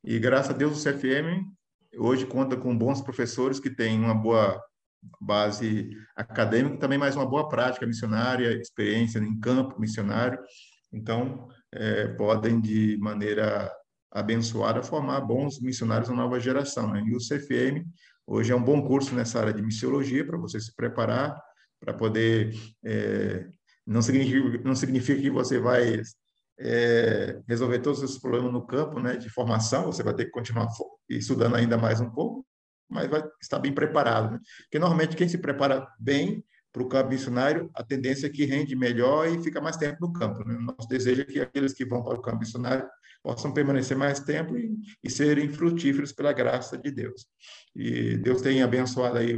E 0.04 0.18
graças 0.18 0.50
a 0.50 0.56
Deus 0.56 0.78
o 0.78 0.90
CFM 0.90 1.44
hoje 1.96 2.26
conta 2.26 2.56
com 2.56 2.76
bons 2.76 3.00
professores 3.00 3.58
que 3.58 3.70
têm 3.70 3.98
uma 3.98 4.14
boa 4.14 4.60
base 5.20 5.90
acadêmica, 6.14 6.78
também 6.78 6.98
mais 6.98 7.16
uma 7.16 7.26
boa 7.26 7.48
prática 7.48 7.86
missionária, 7.86 8.52
experiência 8.60 9.18
em 9.18 9.38
campo 9.40 9.80
missionário. 9.80 10.38
Então, 10.92 11.48
é, 11.72 12.08
podem 12.08 12.60
de 12.60 12.98
maneira 12.98 13.70
abençoada 14.10 14.82
formar 14.82 15.20
bons 15.20 15.60
missionários 15.60 16.08
da 16.08 16.14
nova 16.14 16.40
geração. 16.40 16.90
Né? 16.92 17.02
E 17.06 17.14
o 17.14 17.18
CFM 17.18 17.86
hoje 18.26 18.52
é 18.52 18.56
um 18.56 18.62
bom 18.62 18.82
curso 18.86 19.14
nessa 19.14 19.40
área 19.40 19.52
de 19.52 19.62
missiologia 19.62 20.26
para 20.26 20.38
você 20.38 20.60
se 20.60 20.74
preparar 20.74 21.40
para 21.80 21.94
poder 21.94 22.54
é, 22.84 23.46
não 23.86 24.02
significa 24.02 24.60
não 24.62 24.74
significa 24.74 25.20
que 25.20 25.30
você 25.30 25.58
vai 25.58 26.02
é, 26.60 27.40
resolver 27.48 27.78
todos 27.78 28.02
esses 28.02 28.18
problemas 28.18 28.52
no 28.52 28.66
campo, 28.66 29.00
né, 29.00 29.16
de 29.16 29.30
formação. 29.30 29.86
Você 29.86 30.02
vai 30.02 30.14
ter 30.14 30.26
que 30.26 30.30
continuar 30.30 30.68
estudando 31.08 31.56
ainda 31.56 31.78
mais 31.78 32.00
um 32.00 32.10
pouco, 32.10 32.46
mas 32.88 33.08
vai 33.08 33.22
estar 33.40 33.58
bem 33.58 33.72
preparado. 33.72 34.32
Né? 34.32 34.38
Porque 34.64 34.78
normalmente 34.78 35.16
quem 35.16 35.28
se 35.28 35.38
prepara 35.38 35.88
bem 35.98 36.44
para 36.72 36.82
o 36.82 36.88
campo 36.88 37.10
missionário, 37.10 37.70
a 37.74 37.82
tendência 37.82 38.26
é 38.26 38.30
que 38.30 38.44
rende 38.44 38.76
melhor 38.76 39.28
e 39.28 39.42
fica 39.42 39.60
mais 39.60 39.76
tempo 39.76 39.98
no 40.00 40.12
campo. 40.12 40.46
Né? 40.46 40.56
Nosso 40.58 40.88
desejo 40.88 41.22
é 41.22 41.24
que 41.24 41.40
aqueles 41.40 41.72
que 41.72 41.84
vão 41.84 42.02
para 42.02 42.14
o 42.14 42.22
campo 42.22 42.38
missionário 42.38 42.86
possam 43.22 43.52
permanecer 43.52 43.96
mais 43.96 44.20
tempo 44.20 44.56
e, 44.56 44.72
e 45.02 45.10
serem 45.10 45.48
frutíferos 45.48 46.12
pela 46.12 46.32
graça 46.32 46.78
de 46.78 46.90
Deus. 46.90 47.26
E 47.74 48.16
Deus 48.18 48.40
tem 48.40 48.62
abençoado 48.62 49.18
aí 49.18 49.36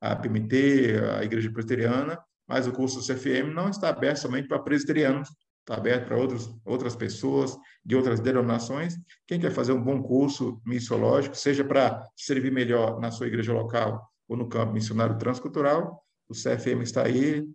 a 0.00 0.14
PMT, 0.14 1.00
a 1.18 1.24
Igreja 1.24 1.50
Presbiteriana, 1.50 2.18
mas 2.46 2.66
o 2.66 2.72
curso 2.72 3.00
CFM 3.00 3.52
não 3.52 3.68
está 3.68 3.88
aberto 3.88 4.18
somente 4.18 4.48
para 4.48 4.60
presbiterianos, 4.60 5.28
está 5.60 5.74
aberto 5.74 6.06
para 6.06 6.16
outros, 6.16 6.48
outras 6.64 6.96
pessoas 6.96 7.56
de 7.84 7.94
outras 7.96 8.20
denominações. 8.20 8.94
Quem 9.26 9.38
quer 9.38 9.50
fazer 9.50 9.72
um 9.72 9.82
bom 9.82 10.02
curso 10.02 10.62
missiológico, 10.64 11.36
seja 11.36 11.64
para 11.64 12.02
servir 12.16 12.52
melhor 12.52 13.00
na 13.00 13.10
sua 13.10 13.26
igreja 13.26 13.52
local 13.52 14.08
ou 14.26 14.36
no 14.36 14.48
campo 14.48 14.72
missionário 14.72 15.18
transcultural, 15.18 16.02
o 16.28 16.34
CFM 16.34 16.82
está 16.82 17.04
aí 17.04 17.46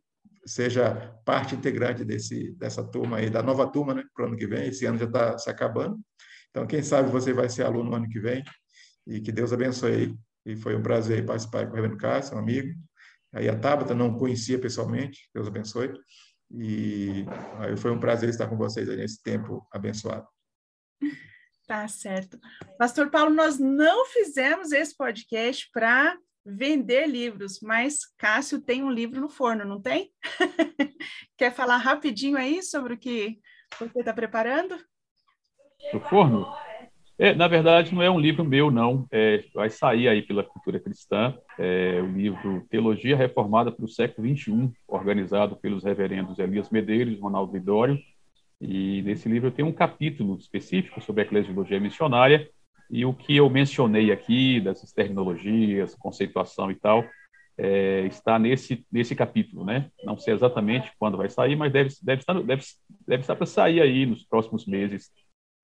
seja 0.46 1.18
parte 1.26 1.56
integrante 1.56 2.04
desse, 2.04 2.52
dessa 2.54 2.84
turma 2.84 3.18
aí, 3.18 3.30
da 3.30 3.42
nova 3.42 3.68
turma, 3.68 3.94
né, 3.94 4.04
para 4.14 4.26
o 4.26 4.28
ano 4.28 4.38
que 4.38 4.48
vem. 4.48 4.68
Esse 4.68 4.86
ano 4.86 4.98
já 4.98 5.06
está 5.06 5.38
se 5.38 5.50
acabando. 5.50 6.00
Então, 6.50 6.68
quem 6.68 6.84
sabe 6.84 7.10
você 7.10 7.34
vai 7.34 7.50
ser 7.50 7.64
aluno 7.64 7.90
no 7.90 7.96
ano 7.96 8.10
que 8.10 8.20
vem. 8.20 8.44
E 9.08 9.20
que 9.20 9.32
Deus 9.32 9.52
abençoe 9.52 9.92
aí. 9.92 10.16
E 10.46 10.56
foi 10.56 10.76
um 10.76 10.84
prazer 10.84 11.26
participar 11.26 11.66
com 11.66 11.74
o 11.74 11.76
Reverendo 11.76 11.98
Cássio, 11.98 12.36
um 12.36 12.40
amigo. 12.40 12.74
Aí 13.34 13.50
a 13.50 13.58
Tabata 13.58 13.96
não 13.96 14.16
conhecia 14.16 14.60
pessoalmente, 14.60 15.30
Deus 15.34 15.48
abençoe. 15.48 15.92
E 16.52 17.26
aí 17.60 17.76
foi 17.76 17.92
um 17.92 18.00
prazer 18.00 18.30
estar 18.30 18.48
com 18.48 18.56
vocês 18.56 18.88
aí 18.88 18.98
nesse 18.98 19.22
tempo 19.24 19.66
abençoado. 19.72 20.28
Tá 21.66 21.88
certo. 21.88 22.38
Pastor 22.78 23.10
Paulo, 23.10 23.34
nós 23.34 23.58
não 23.58 24.06
fizemos 24.06 24.72
esse 24.72 24.96
podcast 24.96 25.70
para 25.74 26.16
vender 26.46 27.08
livros, 27.08 27.60
mas 27.62 28.00
Cássio 28.18 28.62
tem 28.62 28.84
um 28.84 28.92
livro 28.92 29.22
no 29.22 29.30
forno, 29.30 29.66
não 29.66 29.82
tem? 29.82 30.12
Quer 31.38 31.54
falar 31.54 31.78
rapidinho 31.78 32.38
aí 32.38 32.62
sobre 32.62 32.94
o 32.94 32.98
que 32.98 33.40
você 33.80 34.00
está 34.00 34.14
preparando? 34.14 34.76
No 35.94 36.00
forno? 36.02 36.46
É, 37.18 37.34
na 37.34 37.48
verdade, 37.48 37.94
não 37.94 38.02
é 38.02 38.10
um 38.10 38.20
livro 38.20 38.44
meu, 38.44 38.72
não. 38.72 39.08
É, 39.12 39.44
vai 39.54 39.70
sair 39.70 40.08
aí 40.08 40.22
pela 40.22 40.44
Cultura 40.44 40.80
Cristã. 40.80 41.38
É 41.58 42.02
o 42.02 42.08
livro 42.08 42.66
Teologia 42.70 43.16
Reformada 43.16 43.72
para 43.72 43.86
o 43.86 43.90
Século 43.90 44.28
XXI, 44.28 44.72
organizado 44.88 45.56
pelos 45.56 45.84
reverendos 45.84 46.40
Elias 46.40 46.70
Medeiros 46.70 47.14
e 47.14 47.22
Ronaldo 47.22 47.52
Vidório. 47.52 48.00
E 48.60 49.02
nesse 49.04 49.30
livro 49.30 49.50
eu 49.50 49.52
tenho 49.52 49.68
um 49.68 49.74
capítulo 49.74 50.38
específico 50.38 51.02
sobre 51.02 51.22
a 51.22 51.26
eclesiologia 51.26 51.80
missionária 51.80 52.50
e 52.94 53.04
o 53.06 53.12
que 53.12 53.36
eu 53.36 53.50
mencionei 53.50 54.12
aqui, 54.12 54.62
dessas 54.62 54.94
terminologias, 54.94 55.96
conceituação 55.96 56.70
e 56.70 56.76
tal, 56.76 57.04
é, 57.58 58.02
está 58.06 58.38
nesse, 58.38 58.86
nesse 58.92 59.16
capítulo, 59.16 59.66
né? 59.66 59.90
Não 60.04 60.16
sei 60.16 60.36
exatamente 60.36 60.92
quando 61.00 61.18
vai 61.18 61.28
sair, 61.28 61.56
mas 61.56 61.74
deve, 61.74 61.90
deve 62.04 62.22
estar, 62.22 62.34
deve, 62.36 62.64
deve 63.08 63.22
estar 63.22 63.36
para 63.36 63.48
sair 63.48 63.82
aí 63.82 64.06
nos 64.06 64.24
próximos 64.24 64.68
meses 64.68 65.12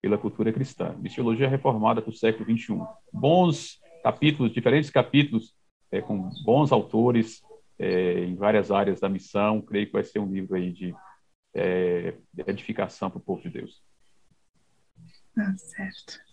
pela 0.02 0.18
cultura 0.18 0.52
cristã. 0.52 0.92
Missiologia 0.98 1.48
reformada 1.48 2.02
para 2.02 2.10
o 2.10 2.16
século 2.16 2.44
XXI. 2.50 2.80
Bons 3.12 3.78
capítulos, 4.02 4.52
diferentes 4.52 4.90
capítulos, 4.90 5.54
é, 5.92 6.00
com 6.00 6.30
bons 6.44 6.72
autores 6.72 7.42
é, 7.78 8.24
em 8.24 8.34
várias 8.34 8.72
áreas 8.72 8.98
da 8.98 9.08
missão. 9.08 9.62
Creio 9.62 9.86
que 9.86 9.92
vai 9.92 10.02
ser 10.02 10.18
um 10.18 10.32
livro 10.32 10.56
aí 10.56 10.72
de, 10.72 10.92
é, 11.54 12.12
de 12.34 12.42
edificação 12.48 13.08
para 13.08 13.18
o 13.18 13.22
povo 13.22 13.40
de 13.40 13.50
Deus. 13.50 13.80
Ah, 15.38 15.56
certo. 15.56 16.29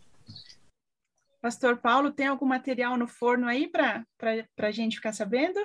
Pastor 1.48 1.78
Paulo, 1.78 2.12
tem 2.12 2.28
algum 2.28 2.46
material 2.46 2.98
no 2.98 3.08
forno 3.08 3.48
aí 3.48 3.70
para 3.70 4.06
a 4.58 4.72
gente 4.72 4.98
ficar 4.98 5.14
sabendo? 5.14 5.58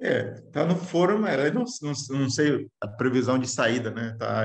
É, 0.00 0.40
tá 0.50 0.64
no 0.64 0.74
forno, 0.76 1.18
mas 1.18 1.52
não, 1.52 1.64
não, 1.82 2.20
não 2.20 2.30
sei 2.30 2.66
a 2.80 2.88
previsão 2.88 3.38
de 3.38 3.46
saída, 3.46 3.90
né? 3.90 4.16
Tá, 4.18 4.44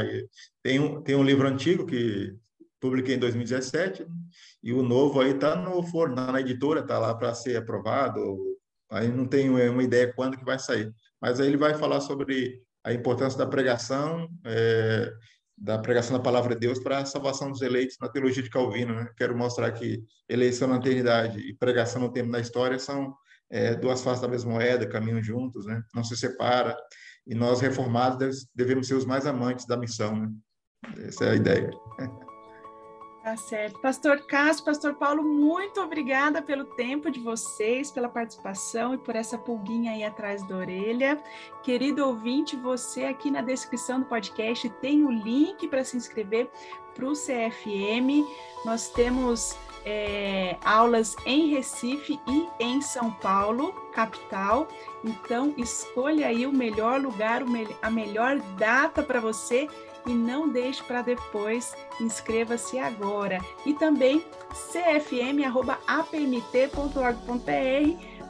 tem, 0.61 0.81
um, 0.81 1.01
tem 1.01 1.15
um 1.15 1.23
livro 1.23 1.47
antigo 1.47 1.85
que 1.85 2.35
publiquei 2.77 3.15
em 3.15 3.19
2017 3.19 4.05
e 4.61 4.73
o 4.73 4.83
novo 4.83 5.21
aí 5.21 5.33
tá 5.33 5.55
no 5.55 5.81
forno, 5.81 6.15
tá 6.15 6.29
na 6.29 6.41
editora, 6.41 6.85
tá 6.85 6.99
lá 6.99 7.15
para 7.15 7.33
ser 7.33 7.55
aprovado. 7.55 8.37
Aí 8.89 9.07
não 9.07 9.25
tenho 9.25 9.57
é, 9.57 9.69
uma 9.69 9.83
ideia 9.83 10.11
quando 10.11 10.37
que 10.37 10.43
vai 10.43 10.59
sair, 10.59 10.93
mas 11.21 11.39
aí 11.39 11.47
ele 11.47 11.55
vai 11.55 11.73
falar 11.75 12.01
sobre 12.01 12.61
a 12.83 12.91
importância 12.91 13.39
da 13.39 13.47
pregação, 13.47 14.27
é, 14.43 15.09
da 15.61 15.77
pregação 15.77 16.17
da 16.17 16.23
palavra 16.23 16.55
de 16.55 16.61
Deus 16.61 16.79
para 16.79 16.97
a 16.97 17.05
salvação 17.05 17.51
dos 17.51 17.61
eleitos 17.61 17.95
na 18.01 18.09
teologia 18.09 18.41
de 18.41 18.49
Calvino. 18.49 18.95
Né? 18.95 19.07
Quero 19.15 19.37
mostrar 19.37 19.71
que 19.71 20.03
eleição 20.27 20.67
na 20.67 20.77
eternidade 20.77 21.39
e 21.39 21.53
pregação 21.53 22.01
no 22.01 22.11
tempo 22.11 22.31
da 22.31 22.39
história 22.39 22.79
são 22.79 23.15
é, 23.49 23.75
duas 23.75 24.01
faces 24.01 24.21
da 24.21 24.27
mesma 24.27 24.53
moeda, 24.53 24.89
caminham 24.89 25.21
juntos, 25.21 25.67
né? 25.67 25.83
não 25.93 26.03
se 26.03 26.17
separa. 26.17 26.75
E 27.27 27.35
nós, 27.35 27.61
reformados, 27.61 28.47
devemos 28.55 28.87
ser 28.87 28.95
os 28.95 29.05
mais 29.05 29.27
amantes 29.27 29.67
da 29.67 29.77
missão. 29.77 30.15
Né? 30.15 30.29
Essa 31.05 31.25
é 31.25 31.29
a 31.29 31.35
ideia. 31.35 31.69
Tá 33.23 33.37
certo. 33.37 33.79
Pastor 33.79 34.21
Cássio, 34.21 34.65
Pastor 34.65 34.95
Paulo, 34.95 35.23
muito 35.23 35.79
obrigada 35.79 36.41
pelo 36.41 36.65
tempo 36.65 37.11
de 37.11 37.19
vocês, 37.19 37.91
pela 37.91 38.09
participação 38.09 38.95
e 38.95 38.97
por 38.97 39.15
essa 39.15 39.37
pulguinha 39.37 39.91
aí 39.91 40.03
atrás 40.03 40.43
da 40.47 40.57
orelha. 40.57 41.21
Querido 41.61 42.03
ouvinte, 42.07 42.55
você 42.55 43.03
aqui 43.03 43.29
na 43.29 43.41
descrição 43.41 43.99
do 43.99 44.07
podcast 44.07 44.67
tem 44.81 45.05
o 45.05 45.11
link 45.11 45.67
para 45.67 45.83
se 45.83 45.95
inscrever 45.95 46.49
para 46.95 47.05
o 47.05 47.13
CFM. 47.13 48.25
Nós 48.65 48.89
temos 48.89 49.55
é, 49.85 50.57
aulas 50.65 51.15
em 51.23 51.49
Recife 51.49 52.19
e 52.27 52.47
em 52.59 52.81
São 52.81 53.11
Paulo, 53.11 53.71
capital. 53.93 54.67
Então, 55.03 55.53
escolha 55.57 56.25
aí 56.25 56.47
o 56.47 56.51
melhor 56.51 56.99
lugar, 56.99 57.43
a 57.83 57.91
melhor 57.91 58.39
data 58.57 59.03
para 59.03 59.19
você 59.19 59.67
e 60.05 60.13
não 60.13 60.49
deixe 60.49 60.83
para 60.83 61.01
depois, 61.01 61.75
inscreva-se 61.99 62.77
agora. 62.79 63.39
E 63.65 63.73
também 63.73 64.23
cfm.apmt.org.br, 64.53 65.55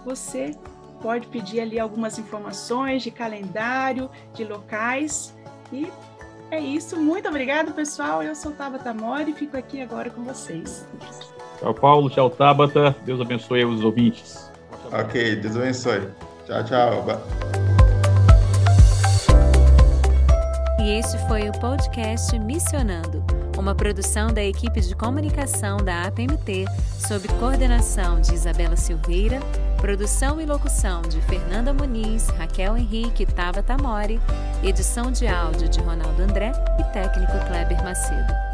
você 0.06 0.56
pode 1.02 1.28
pedir 1.28 1.60
ali 1.62 1.80
algumas 1.80 2.20
informações 2.20 3.02
de 3.04 3.12
calendário, 3.12 4.10
de 4.34 4.44
locais. 4.44 5.36
E 5.72 5.88
é 6.52 6.60
isso. 6.60 7.00
Muito 7.00 7.28
obrigada, 7.28 7.72
pessoal. 7.72 8.22
Eu 8.22 8.36
sou 8.36 8.52
Tabata 8.52 8.94
Mori 8.94 9.32
e 9.32 9.34
fico 9.34 9.58
aqui 9.58 9.82
agora 9.82 10.10
com 10.10 10.24
vocês. 10.24 10.86
Tchau, 11.60 11.74
Paulo. 11.74 12.10
Tchau, 12.10 12.30
Tabata. 12.30 12.96
Deus 13.06 13.20
abençoe 13.22 13.66
os 13.66 13.84
ouvintes. 13.84 14.52
Ok, 14.92 15.38
Deus 15.38 15.56
abençoe. 15.56 16.10
Tchau, 16.46 16.64
tchau. 16.66 17.71
Este 20.92 21.18
foi 21.20 21.48
o 21.48 21.54
podcast 21.54 22.38
Missionando, 22.38 23.24
uma 23.58 23.74
produção 23.74 24.28
da 24.28 24.44
equipe 24.44 24.82
de 24.82 24.94
comunicação 24.94 25.78
da 25.78 26.04
APMT, 26.04 26.66
sob 27.00 27.30
coordenação 27.40 28.20
de 28.20 28.34
Isabela 28.34 28.76
Silveira, 28.76 29.40
produção 29.78 30.42
e 30.42 30.46
locução 30.46 31.02
de 31.04 31.22
Fernanda 31.22 31.74
Muniz, 31.74 32.28
Raquel 32.38 32.78
Henrique 32.78 33.24
e 33.24 33.26
Tava 33.26 33.64
Tamori, 33.64 34.20
edição 34.62 35.14
de 35.14 35.28
áudio 35.28 35.70
de 35.70 35.80
Ronaldo 35.80 36.24
André 36.24 36.52
e 36.78 36.84
técnico 36.92 37.40
Kleber 37.48 37.82
Macedo. 37.86 38.51